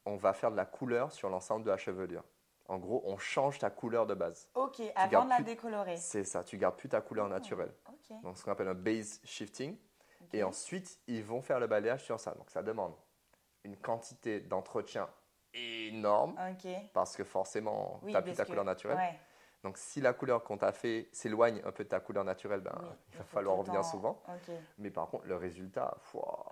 on 0.05 0.17
va 0.17 0.33
faire 0.33 0.51
de 0.51 0.57
la 0.57 0.65
couleur 0.65 1.13
sur 1.13 1.29
l'ensemble 1.29 1.65
de 1.65 1.71
la 1.71 1.77
chevelure. 1.77 2.25
En 2.67 2.79
gros, 2.79 3.03
on 3.07 3.17
change 3.19 3.59
ta 3.59 3.71
couleur 3.71 4.07
de 4.07 4.15
base. 4.15 4.49
Ok. 4.55 4.81
Avant 4.95 5.25
de 5.25 5.31
la 5.31 5.37
plus- 5.37 5.45
décolorer. 5.45 5.97
C'est 5.97 6.25
ça, 6.25 6.45
tu 6.45 6.57
gardes 6.59 6.77
plus 6.77 6.89
ta 6.89 7.01
couleur 7.01 7.27
Oh, 7.27 7.31
naturelle. 7.31 7.73
Ok. 7.89 8.21
Donc 8.23 8.37
ce 8.39 8.45
qu'on 8.45 8.53
appelle 8.53 8.69
un 8.69 8.75
base 8.75 9.21
shifting. 9.25 9.77
Ok. 10.23 10.35
Et 10.35 10.43
ensuite, 10.43 10.99
ils 11.07 11.23
vont 11.25 11.41
faire 11.41 11.61
le 11.61 11.67
balayage 11.67 12.05
sur 12.05 12.21
ça. 12.21 12.33
Donc 12.35 12.51
ça 12.51 12.63
demande 12.63 12.95
une 13.65 13.77
quantité 13.77 14.41
d'entretien 14.41 15.09
énorme 15.89 16.37
parce 16.93 17.17
que 17.17 17.25
forcément, 17.25 17.99
Oui, 18.03 18.09
tu 18.09 18.13
n'as 18.15 18.23
plus 18.23 18.33
ta 18.35 18.45
que- 18.45 18.49
couleur 18.51 18.65
naturelle. 18.65 18.97
Ouais. 18.97 19.19
Donc 19.65 19.77
si 19.77 20.01
la 20.01 20.13
couleur 20.13 20.45
qu'on 20.45 20.57
t'a 20.57 20.73
fait 20.73 21.09
s'éloigne 21.13 21.61
un 21.65 21.73
peu 21.73 21.83
de 21.85 21.89
ta 21.89 21.99
couleur 22.01 22.25
naturelle, 22.25 22.61
ben, 22.61 22.77
Oui, 22.81 22.89
il 23.13 23.19
va 23.19 23.25
falloir 23.25 23.57
revenir 23.57 23.85
souvent. 23.85 24.23
Mais 24.79 24.91
par 24.91 25.09
contre, 25.09 25.27
le 25.27 25.37
résultat, 25.37 25.97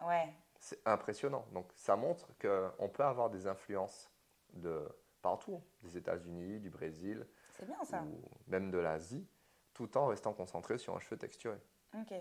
Ouais. 0.07 0.33
c'est 0.59 0.81
impressionnant. 0.87 1.45
Donc 1.53 1.71
ça 1.77 1.95
montre 1.97 2.27
qu'on 2.41 2.89
peut 2.89 3.05
avoir 3.05 3.31
des 3.31 3.47
influences 3.47 4.11
de 4.55 4.89
partout, 5.23 5.63
des 5.83 5.97
États-Unis, 5.97 6.59
du 6.61 6.71
Brésil 6.71 7.27
bien 7.63 7.83
ça. 7.85 8.03
ou 8.03 8.21
même 8.49 8.71
de 8.71 8.79
l'Asie, 8.79 9.27
tout 9.73 9.97
en 9.97 10.07
restant 10.07 10.33
concentré 10.33 10.79
sur 10.79 10.95
un 10.97 11.01
cheveu 11.01 11.17
texturé. 11.17 11.59
Ok. 11.95 12.13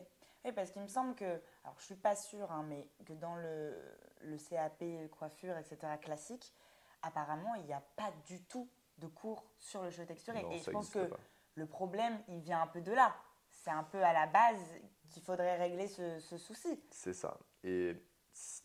Oui, 0.44 0.52
parce 0.52 0.70
qu'il 0.72 0.82
me 0.84 0.88
semble 0.88 1.16
que, 1.16 1.26
alors 1.64 1.76
je 1.80 1.86
suis 1.86 1.96
pas 1.96 2.16
sûre, 2.16 2.52
hein, 2.52 2.64
mais 2.68 2.88
que 3.06 3.14
dans 3.14 3.36
le, 3.36 3.76
le 4.22 4.38
CAP 4.38 4.84
coiffure, 5.10 5.58
etc. 5.58 5.78
classique, 6.00 6.54
apparemment, 7.06 7.56
il 7.56 7.66
n'y 7.66 7.74
a 7.74 7.82
pas 7.96 8.12
du 8.26 8.44
tout 8.44 8.70
de 8.98 9.08
cours 9.08 9.44
sur 9.60 9.84
le 9.84 9.90
cheveu 9.90 10.06
texturé. 10.06 10.42
Non, 10.44 10.52
Et 10.52 10.60
je 10.60 10.72
pense 10.72 10.90
que 10.90 11.06
pas. 11.06 11.18
le 11.56 11.66
problème, 11.66 12.22
il 12.28 12.40
vient 12.42 12.62
un 12.62 12.68
peu 12.68 12.82
de 12.82 12.92
là. 12.92 13.16
C'est 13.52 13.72
un 13.72 13.84
peu 13.84 14.04
à 14.04 14.14
la 14.14 14.28
base 14.28 14.60
qu'il 15.10 15.22
faudrait 15.22 15.58
régler 15.58 15.88
ce, 15.88 16.20
ce 16.20 16.38
souci. 16.38 16.82
C'est 16.92 17.14
ça. 17.14 17.38
Et 17.64 17.96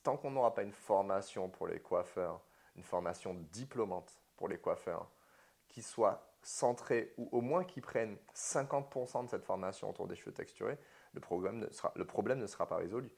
tant 0.03 0.17
qu'on 0.17 0.31
n'aura 0.31 0.55
pas 0.55 0.63
une 0.63 0.73
formation 0.73 1.49
pour 1.49 1.67
les 1.67 1.81
coiffeurs, 1.81 2.41
une 2.77 2.83
formation 2.83 3.35
diplômante 3.53 4.21
pour 4.37 4.49
les 4.49 4.59
coiffeurs, 4.59 5.11
qui 5.69 5.83
soit 5.83 6.27
centrée 6.43 7.13
ou 7.19 7.29
au 7.33 7.41
moins 7.41 7.65
qui 7.65 7.81
prenne 7.81 8.17
50% 8.35 9.25
de 9.25 9.29
cette 9.31 9.45
formation 9.45 9.91
autour 9.91 10.09
des 10.09 10.17
cheveux 10.17 10.33
texturés, 10.33 10.79
le 11.13 11.21
problème 11.21 11.59
ne 11.59 11.69
sera, 11.71 11.93
le 11.95 12.05
problème 12.07 12.39
ne 12.39 12.47
sera 12.47 12.67
pas 12.67 12.77
résolu. 12.77 13.13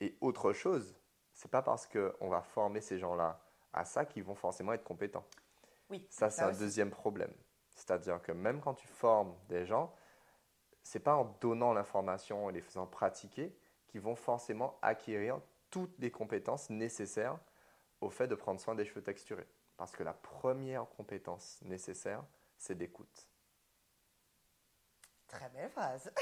Et 0.00 0.16
autre 0.20 0.52
chose, 0.52 0.94
c'est 1.32 1.50
pas 1.50 1.62
parce 1.62 1.86
qu'on 1.86 2.28
va 2.28 2.42
former 2.42 2.80
ces 2.80 2.98
gens-là 2.98 3.42
à 3.72 3.84
ça 3.84 4.04
qu'ils 4.04 4.24
vont 4.24 4.34
forcément 4.34 4.72
être 4.72 4.84
compétents. 4.84 5.24
Oui, 5.90 6.06
Ça, 6.10 6.30
c'est 6.30 6.42
un 6.42 6.50
aussi. 6.50 6.60
deuxième 6.60 6.90
problème. 6.90 7.32
C'est-à-dire 7.74 8.20
que 8.22 8.32
même 8.32 8.60
quand 8.60 8.74
tu 8.74 8.86
formes 8.86 9.34
des 9.48 9.64
gens, 9.66 9.94
c'est 10.82 11.00
pas 11.00 11.16
en 11.16 11.24
donnant 11.40 11.72
l'information 11.72 12.48
et 12.50 12.52
les 12.52 12.60
faisant 12.60 12.86
pratiquer 12.86 13.56
qu'ils 13.88 14.00
vont 14.00 14.14
forcément 14.14 14.78
acquérir 14.82 15.40
toutes 15.70 15.98
les 15.98 16.10
compétences 16.10 16.70
nécessaires 16.70 17.38
au 18.00 18.10
fait 18.10 18.26
de 18.28 18.34
prendre 18.34 18.60
soin 18.60 18.74
des 18.74 18.84
cheveux 18.84 19.02
texturés. 19.02 19.48
Parce 19.76 19.92
que 19.92 20.02
la 20.02 20.12
première 20.12 20.88
compétence 20.90 21.60
nécessaire, 21.62 22.24
c'est 22.58 22.76
d'écoute. 22.76 23.28
Très 25.26 25.48
belle 25.50 25.70
phrase. 25.70 26.12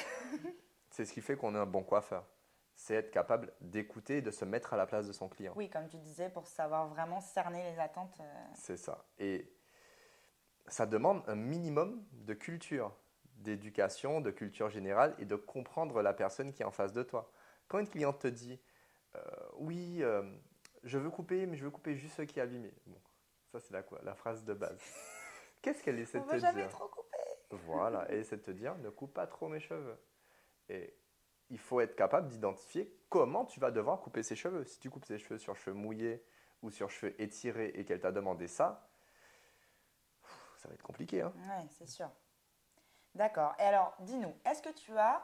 C'est 0.91 1.05
ce 1.05 1.13
qui 1.13 1.21
fait 1.21 1.37
qu'on 1.37 1.55
est 1.55 1.59
un 1.59 1.67
bon 1.67 1.83
coiffeur. 1.83 2.25
C'est 2.81 2.95
être 2.95 3.11
capable 3.11 3.53
d'écouter 3.61 4.19
et 4.19 4.23
de 4.23 4.31
se 4.31 4.45
mettre 4.45 4.73
à 4.73 4.77
la 4.77 4.87
place 4.87 5.09
de 5.09 5.13
son 5.13 5.29
client. 5.29 5.53
Oui, 5.57 5.69
comme 5.69 5.89
tu 5.89 5.99
disais, 5.99 6.31
pour 6.31 6.47
savoir 6.47 6.87
vraiment 6.87 7.21
cerner 7.21 7.73
les 7.73 7.79
attentes. 7.81 8.17
euh, 8.21 8.45
C'est 8.55 8.77
ça. 8.77 9.05
Et 9.19 9.53
ça 10.69 10.87
demande 10.87 11.25
un 11.27 11.35
minimum 11.35 12.05
de 12.13 12.35
culture, 12.35 12.95
d'éducation, 13.39 14.21
de 14.21 14.31
culture 14.31 14.71
générale 14.71 15.17
et 15.19 15.25
de 15.25 15.35
comprendre 15.35 16.03
la 16.03 16.13
personne 16.15 16.53
qui 16.53 16.63
est 16.63 16.65
en 16.65 16.71
face 16.71 16.93
de 16.93 17.03
toi. 17.03 17.33
Quand 17.67 17.81
une 17.81 17.89
cliente 17.89 18.21
te 18.21 18.29
dit 18.29 18.61
euh, 19.17 19.21
Oui, 19.55 19.99
euh, 20.03 20.23
je 20.85 20.99
veux 20.99 21.11
couper, 21.11 21.47
mais 21.47 21.57
je 21.57 21.65
veux 21.65 21.73
couper 21.73 21.97
juste 21.97 22.15
ce 22.15 22.23
qui 22.23 22.39
est 22.39 22.43
abîmé. 22.43 22.73
Bon, 22.87 23.01
ça, 23.51 23.59
c'est 23.59 23.73
la, 23.73 23.83
quoi, 23.83 23.99
la 24.05 24.15
phrase 24.15 24.45
de 24.45 24.55
base. 24.55 24.81
Qu'est-ce 25.63 25.83
qu'elle 25.83 25.99
essaie 25.99 26.19
On 26.21 26.27
de 26.27 26.31
te 26.31 26.37
jamais 26.39 26.61
dire? 26.63 26.71
trop 26.71 26.87
couper. 26.87 27.17
Voilà, 27.51 28.07
elle 28.09 28.19
essaie 28.21 28.37
de 28.37 28.43
te 28.43 28.53
dire 28.53 28.77
Ne 28.79 28.91
coupe 28.91 29.15
pas 29.15 29.27
trop 29.27 29.49
mes 29.49 29.59
cheveux. 29.59 29.99
Et 30.69 30.95
il 31.51 31.59
faut 31.59 31.81
être 31.81 31.97
capable 31.97 32.29
d'identifier 32.29 32.93
comment 33.09 33.45
tu 33.45 33.59
vas 33.61 33.71
devoir 33.71 34.01
couper 34.01 34.23
ses 34.23 34.37
cheveux. 34.37 34.65
Si 34.65 34.79
tu 34.81 34.91
coupes 34.91 35.05
ses 35.05 35.19
cheveux 35.19 35.39
sur 35.39 35.57
cheveux 35.57 35.75
mouillés 35.77 36.23
ou 36.63 36.71
sur 36.71 36.91
cheveux 36.91 37.21
étirés 37.21 37.73
et 37.75 37.85
qu'elle 37.85 38.01
t'a 38.01 38.13
demandé 38.13 38.49
ça, 38.49 38.89
ça 40.59 40.69
va 40.69 40.75
être 40.75 40.83
compliqué. 40.83 41.23
Hein 41.23 41.33
Oui, 41.37 41.69
c'est 41.71 41.89
sûr. 41.89 42.11
D'accord. 43.15 43.55
Et 43.59 43.63
alors, 43.63 43.95
dis-nous, 44.01 44.35
est-ce 44.45 44.61
que 44.63 44.71
tu 44.73 44.97
as 44.99 45.23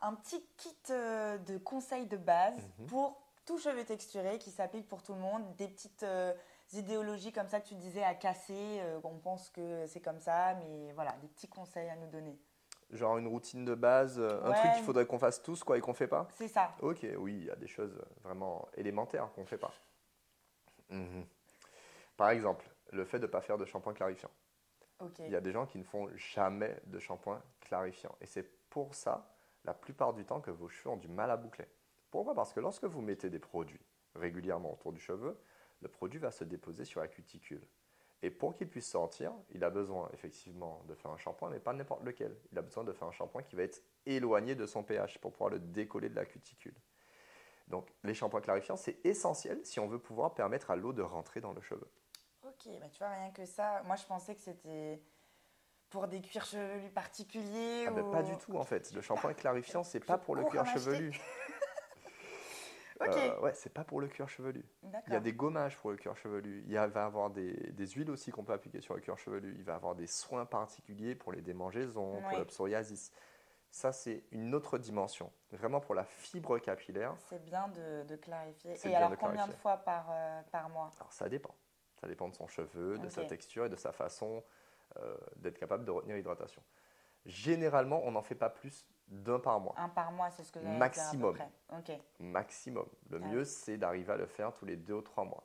un 0.00 0.14
petit 0.14 0.44
kit 0.56 0.76
euh, 0.90 1.38
de 1.38 1.58
conseils 1.58 2.06
de 2.06 2.16
base 2.16 2.56
Mhm. 2.78 2.86
pour 2.86 3.22
tout 3.46 3.58
cheveu 3.58 3.84
texturé 3.84 4.38
qui 4.38 4.50
s'applique 4.50 4.86
pour 4.88 5.02
tout 5.02 5.14
le 5.14 5.20
monde? 5.20 5.54
Des 5.56 5.68
petites 5.68 6.02
euh, 6.02 6.34
idéologies 6.72 7.32
comme 7.32 7.48
ça 7.48 7.60
que 7.60 7.68
tu 7.68 7.74
disais 7.76 8.04
à 8.04 8.14
casser, 8.14 8.80
euh, 8.80 9.00
on 9.04 9.18
pense 9.18 9.48
que 9.50 9.86
c'est 9.86 10.00
comme 10.00 10.20
ça, 10.20 10.54
mais 10.54 10.92
voilà, 10.92 11.12
des 11.22 11.28
petits 11.28 11.48
conseils 11.48 11.88
à 11.88 11.96
nous 11.96 12.08
donner. 12.08 12.38
Genre 12.90 13.18
une 13.18 13.26
routine 13.28 13.64
de 13.66 13.74
base, 13.74 14.18
euh, 14.18 14.40
un 14.44 14.50
Ouais. 14.50 14.56
truc 14.56 14.72
qu'il 14.72 14.82
faudrait 14.84 15.06
qu'on 15.06 15.18
fasse 15.18 15.42
tous 15.42 15.62
quoi 15.62 15.76
et 15.76 15.80
qu'on 15.80 15.92
fait 15.92 16.08
pas 16.08 16.26
C'est 16.30 16.48
ça. 16.48 16.74
Ok, 16.80 17.06
oui, 17.18 17.34
il 17.36 17.44
y 17.44 17.50
a 17.50 17.56
des 17.56 17.66
choses 17.66 18.00
vraiment 18.24 18.66
élémentaires 18.74 19.30
qu'on 19.34 19.42
ne 19.42 19.46
fait 19.46 19.58
pas. 19.58 19.72
Mhm. 20.90 21.26
Par 22.16 22.30
exemple, 22.30 22.64
le 22.92 23.04
fait 23.04 23.18
de 23.18 23.26
ne 23.26 23.30
pas 23.30 23.42
faire 23.42 23.58
de 23.58 23.64
shampoing 23.66 23.92
clarifiant. 23.92 24.30
Ok. 25.00 25.18
Il 25.20 25.30
y 25.30 25.36
a 25.36 25.40
des 25.40 25.52
gens 25.52 25.66
qui 25.66 25.78
ne 25.78 25.84
font 25.84 26.08
jamais 26.16 26.80
de 26.86 26.98
shampoing 26.98 27.42
clarifiant. 27.60 28.16
Et 28.22 28.26
c'est 28.26 28.42
pour 28.70 28.94
ça, 28.94 29.30
la 29.64 29.74
plupart 29.74 30.14
du 30.14 30.24
temps, 30.24 30.40
que 30.40 30.50
vos 30.50 30.68
cheveux 30.68 30.90
ont 30.90 30.96
du 30.96 31.08
mal 31.08 31.30
à 31.30 31.36
boucler. 31.36 31.66
Pourquoi? 32.10 32.34
Parce 32.34 32.52
que 32.54 32.60
lorsque 32.60 32.84
vous 32.84 33.02
mettez 33.02 33.28
des 33.28 33.38
produits 33.38 33.80
régulièrement 34.14 34.72
autour 34.72 34.92
du 34.92 35.00
cheveu, 35.00 35.38
le 35.82 35.88
produit 35.88 36.18
va 36.18 36.30
se 36.30 36.42
déposer 36.42 36.84
sur 36.86 37.00
la 37.00 37.08
cuticule. 37.08 37.62
Et 38.22 38.30
pour 38.30 38.56
qu'il 38.56 38.68
puisse 38.68 38.88
sortir, 38.88 39.32
il 39.50 39.62
a 39.62 39.70
besoin 39.70 40.08
effectivement 40.12 40.82
de 40.88 40.94
faire 40.94 41.10
un 41.10 41.16
shampoing, 41.16 41.50
mais 41.50 41.60
pas 41.60 41.72
n'importe 41.72 42.02
lequel. 42.02 42.36
Il 42.50 42.58
a 42.58 42.62
besoin 42.62 42.82
de 42.82 42.92
faire 42.92 43.06
un 43.06 43.12
shampoing 43.12 43.42
qui 43.42 43.54
va 43.54 43.62
être 43.62 43.80
éloigné 44.06 44.56
de 44.56 44.66
son 44.66 44.82
pH 44.82 45.18
pour 45.18 45.32
pouvoir 45.32 45.50
le 45.50 45.60
décoller 45.60 46.08
de 46.08 46.16
la 46.16 46.24
cuticule. 46.24 46.74
Donc 47.68 47.92
les 48.02 48.14
shampoings 48.14 48.40
clarifiants, 48.40 48.76
c'est 48.76 49.04
essentiel 49.04 49.64
si 49.64 49.78
on 49.78 49.86
veut 49.86 50.00
pouvoir 50.00 50.34
permettre 50.34 50.70
à 50.70 50.76
l'eau 50.76 50.92
de 50.92 51.02
rentrer 51.02 51.40
dans 51.40 51.52
le 51.52 51.60
cheveu. 51.60 51.88
Ok, 52.42 52.68
bah 52.80 52.88
tu 52.90 52.98
vois, 52.98 53.10
rien 53.10 53.30
que 53.30 53.44
ça, 53.44 53.82
moi 53.84 53.96
je 53.96 54.06
pensais 54.06 54.34
que 54.34 54.40
c'était 54.40 55.00
pour 55.90 56.08
des 56.08 56.20
cuirs 56.20 56.44
chevelus 56.44 56.90
particuliers. 56.90 57.86
Ah 57.86 57.92
ou... 57.92 58.10
pas 58.10 58.22
du 58.22 58.36
tout 58.38 58.56
en 58.56 58.64
fait. 58.64 58.92
Le 58.92 59.00
shampoing 59.00 59.34
clarifiant, 59.34 59.84
c'est 59.84 60.00
pas 60.00 60.18
pour 60.18 60.34
le 60.34 60.44
cuir 60.44 60.66
chevelu. 60.66 61.12
Euh, 63.02 63.40
ouais, 63.40 63.54
c'est 63.54 63.72
pas 63.72 63.84
pour 63.84 64.00
le 64.00 64.08
cuir 64.08 64.28
chevelu. 64.28 64.64
Il 65.06 65.12
y 65.12 65.16
a 65.16 65.20
des 65.20 65.32
gommages 65.32 65.76
pour 65.76 65.90
le 65.90 65.96
cuir 65.96 66.16
chevelu. 66.16 66.62
Il 66.66 66.72
y 66.72 66.76
a- 66.76 66.86
va 66.86 67.04
avoir 67.06 67.30
des, 67.30 67.52
des 67.72 67.86
huiles 67.86 68.10
aussi 68.10 68.30
qu'on 68.30 68.44
peut 68.44 68.52
appliquer 68.52 68.80
sur 68.80 68.94
le 68.94 69.00
cuir 69.00 69.16
chevelu. 69.16 69.54
Il 69.56 69.64
va 69.64 69.74
avoir 69.74 69.94
des 69.94 70.06
soins 70.06 70.44
particuliers 70.44 71.14
pour 71.14 71.32
les 71.32 71.40
démangeaisons, 71.40 72.20
pour 72.22 72.38
le 72.38 72.44
psoriasis. 72.44 73.12
Ça, 73.70 73.92
c'est 73.92 74.24
une 74.32 74.54
autre 74.54 74.78
dimension. 74.78 75.32
Vraiment 75.52 75.80
pour 75.80 75.94
la 75.94 76.04
fibre 76.04 76.58
capillaire. 76.58 77.14
C'est 77.28 77.42
bien 77.44 77.68
de, 77.68 78.02
de 78.04 78.16
clarifier. 78.16 78.76
Et 78.84 78.94
alors, 78.94 79.10
de 79.10 79.16
combien 79.16 79.46
de 79.46 79.52
fois 79.52 79.76
par, 79.78 80.08
euh, 80.10 80.42
par 80.50 80.68
mois? 80.68 80.90
Alors 80.98 81.12
ça 81.12 81.28
dépend. 81.28 81.54
Ça 82.00 82.06
dépend 82.06 82.28
de 82.28 82.34
son 82.34 82.46
cheveu, 82.46 82.98
de 82.98 83.08
sa 83.08 83.24
texture 83.24 83.66
et 83.66 83.68
de 83.68 83.76
sa 83.76 83.92
façon 83.92 84.44
euh, 84.98 85.16
d'être 85.36 85.58
capable 85.58 85.84
de 85.84 85.90
retenir 85.90 86.16
l'hydratation. 86.16 86.62
Généralement, 87.26 88.00
on 88.04 88.12
n'en 88.12 88.22
fait 88.22 88.34
pas 88.36 88.50
plus 88.50 88.86
d'un 89.08 89.38
par 89.38 89.58
mois. 89.60 89.74
Un 89.78 89.88
par 89.88 90.12
mois, 90.12 90.30
c'est 90.30 90.44
ce 90.44 90.52
que 90.52 90.60
j'allais 90.60 90.76
Maximum. 90.78 91.34
dire 91.34 91.42
à 91.70 91.76
peu 91.76 91.82
près. 91.82 92.00
Maximum. 92.20 92.86
Le 93.10 93.20
Ah 93.22 93.26
mieux, 93.26 93.44
c'est 93.44 93.76
d'arriver 93.76 94.12
à 94.12 94.16
le 94.16 94.26
faire 94.26 94.52
tous 94.52 94.64
les 94.66 94.76
deux 94.76 94.94
ou 94.94 95.02
trois 95.02 95.24
mois. 95.24 95.44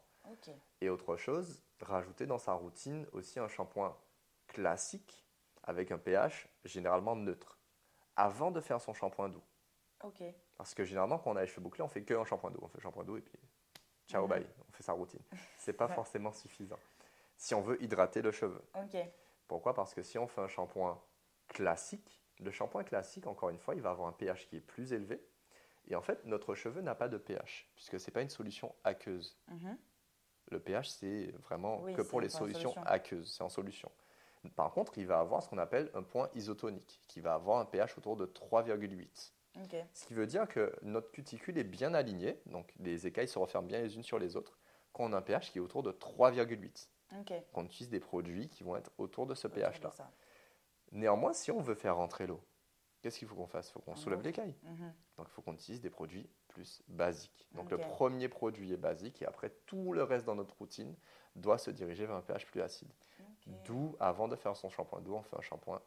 Et 0.81 0.89
autre 0.89 1.15
chose, 1.17 1.61
rajouter 1.81 2.25
dans 2.25 2.37
sa 2.39 2.53
routine 2.53 3.05
aussi 3.11 3.39
un 3.39 3.47
shampoing 3.47 3.95
classique 4.47 5.25
avec 5.63 5.91
un 5.91 5.97
pH 5.97 6.47
généralement 6.65 7.15
neutre 7.15 7.57
avant 8.15 8.51
de 8.51 8.59
faire 8.61 8.79
son 8.81 8.93
shampoing 8.93 9.29
doux. 9.29 9.43
Parce 10.57 10.73
que 10.73 10.83
généralement, 10.83 11.17
quand 11.17 11.31
on 11.31 11.35
a 11.35 11.41
les 11.41 11.47
cheveux 11.47 11.61
bouclés, 11.61 11.83
on 11.83 11.87
fait 11.87 12.03
que 12.03 12.13
un 12.13 12.25
shampoing 12.25 12.51
doux. 12.51 12.59
On 12.61 12.67
fait 12.67 12.81
shampoing 12.81 13.03
doux 13.03 13.17
et 13.17 13.21
puis 13.21 13.39
ciao, 14.07 14.23
Mhm. 14.23 14.29
bye. 14.29 14.47
On 14.69 14.71
fait 14.73 14.83
sa 14.83 14.93
routine. 14.93 15.21
C'est 15.57 15.73
pas 15.73 15.87
Ouais. 15.87 15.95
forcément 15.95 16.31
suffisant. 16.31 16.79
Si 17.37 17.53
on 17.55 17.61
veut 17.61 17.81
hydrater 17.81 18.21
le 18.21 18.31
cheveu. 18.31 18.61
Pourquoi? 19.47 19.73
Parce 19.73 19.93
que 19.93 20.01
si 20.03 20.17
on 20.17 20.27
fait 20.27 20.41
un 20.41 20.47
shampoing 20.47 21.01
classique, 21.47 22.22
le 22.39 22.51
shampoing 22.51 22.83
classique, 22.83 23.27
encore 23.27 23.49
une 23.49 23.59
fois, 23.59 23.75
il 23.75 23.81
va 23.81 23.91
avoir 23.91 24.07
un 24.07 24.11
pH 24.13 24.47
qui 24.47 24.57
est 24.57 24.61
plus 24.61 24.93
élevé. 24.93 25.21
Et 25.87 25.95
en 25.95 26.01
fait, 26.01 26.23
notre 26.25 26.55
cheveu 26.55 26.81
n'a 26.81 26.95
pas 26.95 27.09
de 27.09 27.17
pH, 27.17 27.69
puisque 27.75 27.99
ce 27.99 28.07
n'est 28.09 28.13
pas 28.13 28.21
une 28.21 28.29
solution 28.29 28.73
aqueuse. 28.83 29.37
Mhm. 29.49 29.77
Le 30.51 30.59
pH, 30.59 30.89
c'est 30.89 31.33
vraiment 31.43 31.81
Oui, 31.81 31.93
que 31.93 32.01
pour 32.01 32.21
les 32.21 32.29
solutions 32.29 32.71
solution. 32.73 32.83
aqueuses, 32.91 33.33
c'est 33.35 33.43
en 33.43 33.49
solution. 33.49 33.91
Par 34.55 34.71
contre, 34.71 34.97
il 34.97 35.07
va 35.07 35.19
avoir 35.19 35.41
ce 35.41 35.49
qu'on 35.49 35.57
appelle 35.57 35.89
un 35.93 36.03
point 36.03 36.29
isotonique, 36.35 37.01
qui 37.07 37.21
va 37.21 37.33
avoir 37.33 37.59
un 37.59 37.65
pH 37.65 37.97
autour 37.97 38.17
de 38.17 38.25
3,8. 38.25 39.33
Ok, 39.55 39.75
Ce 39.93 40.05
qui 40.05 40.13
veut 40.13 40.25
dire 40.27 40.47
que 40.47 40.73
notre 40.81 41.11
cuticule 41.11 41.57
est 41.57 41.63
bien 41.63 41.93
alignée, 41.93 42.41
donc 42.47 42.73
les 42.79 43.05
écailles 43.07 43.27
se 43.27 43.37
referment 43.39 43.67
bien 43.67 43.81
les 43.81 43.95
unes 43.95 44.03
sur 44.03 44.19
les 44.19 44.35
autres, 44.35 44.57
quand 44.91 45.05
on 45.05 45.13
a 45.13 45.17
un 45.17 45.21
pH 45.21 45.51
qui 45.51 45.59
est 45.59 45.61
autour 45.61 45.83
de 45.83 45.91
3,8. 45.91 46.89
ok. 47.19 47.33
Qu'on 47.53 47.63
utilise 47.65 47.89
des 47.89 47.99
produits 47.99 48.49
qui 48.49 48.63
vont 48.63 48.75
être 48.75 48.91
autour 48.97 49.27
de 49.27 49.35
ce 49.35 49.47
pH-là. 49.47 49.91
Néanmoins, 50.93 51.33
si 51.33 51.51
on 51.51 51.59
veut 51.59 51.75
faire 51.75 51.95
rentrer 51.97 52.25
l'eau, 52.27 52.41
qu'est-ce 53.01 53.19
qu'il 53.19 53.27
faut 53.27 53.35
qu'on 53.35 53.47
fasse? 53.47 53.69
Il 53.69 53.73
faut 53.73 53.79
qu'on 53.81 53.91
On 53.91 53.95
soulève 53.95 54.21
l'écaille. 54.21 54.55
Mhm. 54.63 54.93
Donc 55.17 55.27
il 55.29 55.31
faut 55.33 55.41
qu'on 55.41 55.53
utilise 55.53 55.81
des 55.81 55.89
produits 55.89 56.29
plus 56.47 56.81
basiques. 56.87 57.49
Donc 57.53 57.69
le 57.71 57.77
premier 57.77 58.29
produit 58.29 58.71
est 58.73 58.77
basique 58.77 59.21
et 59.21 59.25
après 59.25 59.49
tout 59.65 59.93
le 59.93 60.03
reste 60.03 60.25
dans 60.25 60.35
notre 60.35 60.55
routine 60.57 60.95
doit 61.35 61.57
se 61.57 61.71
diriger 61.71 62.05
vers 62.05 62.15
un 62.15 62.21
pH 62.21 62.45
plus 62.45 62.61
acide. 62.61 62.91
D'où, 63.65 63.97
avant 63.99 64.29
de 64.29 64.35
faire 64.37 64.55
son 64.55 64.69
shampoing 64.69 65.01
doux, 65.01 65.15
on 65.15 65.21
fait 65.21 65.35
un 65.37 65.41
shampoing 65.41 65.81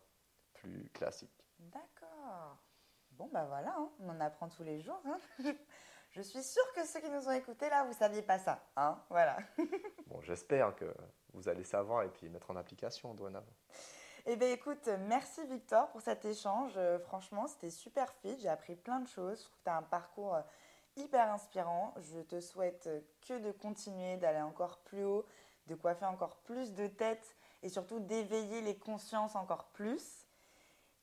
plus 0.52 0.90
classique. 0.92 1.32
D'accord. 1.58 2.58
Bon, 3.12 3.28
bah 3.32 3.46
voilà, 3.46 3.74
hein, 3.78 3.88
on 4.00 4.10
en 4.10 4.20
apprend 4.20 4.48
tous 4.48 4.62
les 4.62 4.80
jours. 4.80 5.00
hein. 5.06 5.18
Je 6.10 6.20
suis 6.22 6.42
sûre 6.42 6.62
que 6.74 6.84
ceux 6.86 7.00
qui 7.00 7.10
nous 7.10 7.26
ont 7.28 7.32
écoutés 7.32 7.68
là, 7.70 7.84
vous 7.84 7.92
saviez 7.94 8.22
pas 8.22 8.38
ça. 8.38 8.62
Hein 8.76 9.00
voilà. 9.08 9.38
Bon, 10.06 10.20
j'espère 10.20 10.74
que 10.76 10.94
vous 11.32 11.48
allez 11.48 11.64
savoir 11.64 12.02
et 12.04 12.08
puis 12.08 12.28
mettre 12.28 12.50
en 12.50 12.56
application 12.56 13.12
dorénavant. 13.14 13.52
Eh 14.28 14.34
bien, 14.34 14.50
écoute, 14.50 14.88
merci 15.06 15.46
Victor 15.46 15.88
pour 15.90 16.00
cet 16.00 16.24
échange. 16.24 16.72
Euh, 16.76 16.98
franchement, 16.98 17.46
c'était 17.46 17.70
super 17.70 18.12
fit. 18.14 18.36
J'ai 18.40 18.48
appris 18.48 18.74
plein 18.74 18.98
de 18.98 19.06
choses. 19.06 19.38
Je 19.38 19.44
trouve 19.44 19.58
que 19.58 19.64
tu 19.64 19.70
as 19.70 19.76
un 19.76 19.82
parcours 19.82 20.34
euh, 20.34 20.42
hyper 20.96 21.30
inspirant. 21.32 21.94
Je 21.98 22.18
te 22.22 22.40
souhaite 22.40 22.88
euh, 22.88 23.00
que 23.28 23.38
de 23.38 23.52
continuer, 23.52 24.16
d'aller 24.16 24.40
encore 24.40 24.78
plus 24.78 25.04
haut, 25.04 25.24
de 25.68 25.76
coiffer 25.76 26.06
encore 26.06 26.38
plus 26.38 26.74
de 26.74 26.88
têtes 26.88 27.36
et 27.62 27.68
surtout 27.68 28.00
d'éveiller 28.00 28.62
les 28.62 28.76
consciences 28.76 29.36
encore 29.36 29.68
plus. 29.68 30.26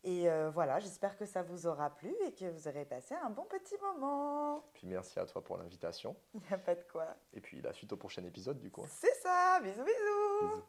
Et 0.03 0.29
euh, 0.29 0.49
voilà, 0.49 0.79
j'espère 0.79 1.17
que 1.17 1.25
ça 1.25 1.43
vous 1.43 1.65
aura 1.65 1.91
plu 1.91 2.13
et 2.25 2.33
que 2.33 2.49
vous 2.49 2.67
aurez 2.67 2.83
passé 2.83 3.15
un 3.23 3.29
bon 3.29 3.45
petit 3.45 3.77
moment. 3.77 4.65
Puis 4.73 4.85
merci 4.85 5.17
à 5.17 5.25
toi 5.25 5.41
pour 5.41 5.57
l'invitation. 5.57 6.13
Il 6.33 6.41
n'y 6.41 6.53
a 6.53 6.57
pas 6.57 6.75
de 6.75 6.83
quoi. 6.91 7.07
Et 7.31 7.39
puis 7.39 7.61
la 7.61 7.71
suite 7.71 7.93
au 7.93 7.97
prochain 7.97 8.25
épisode 8.25 8.59
du 8.59 8.69
coup. 8.69 8.85
C'est 8.89 9.15
ça, 9.21 9.61
bisous 9.61 9.85
bisous 9.85 10.41
Bisous. 10.41 10.63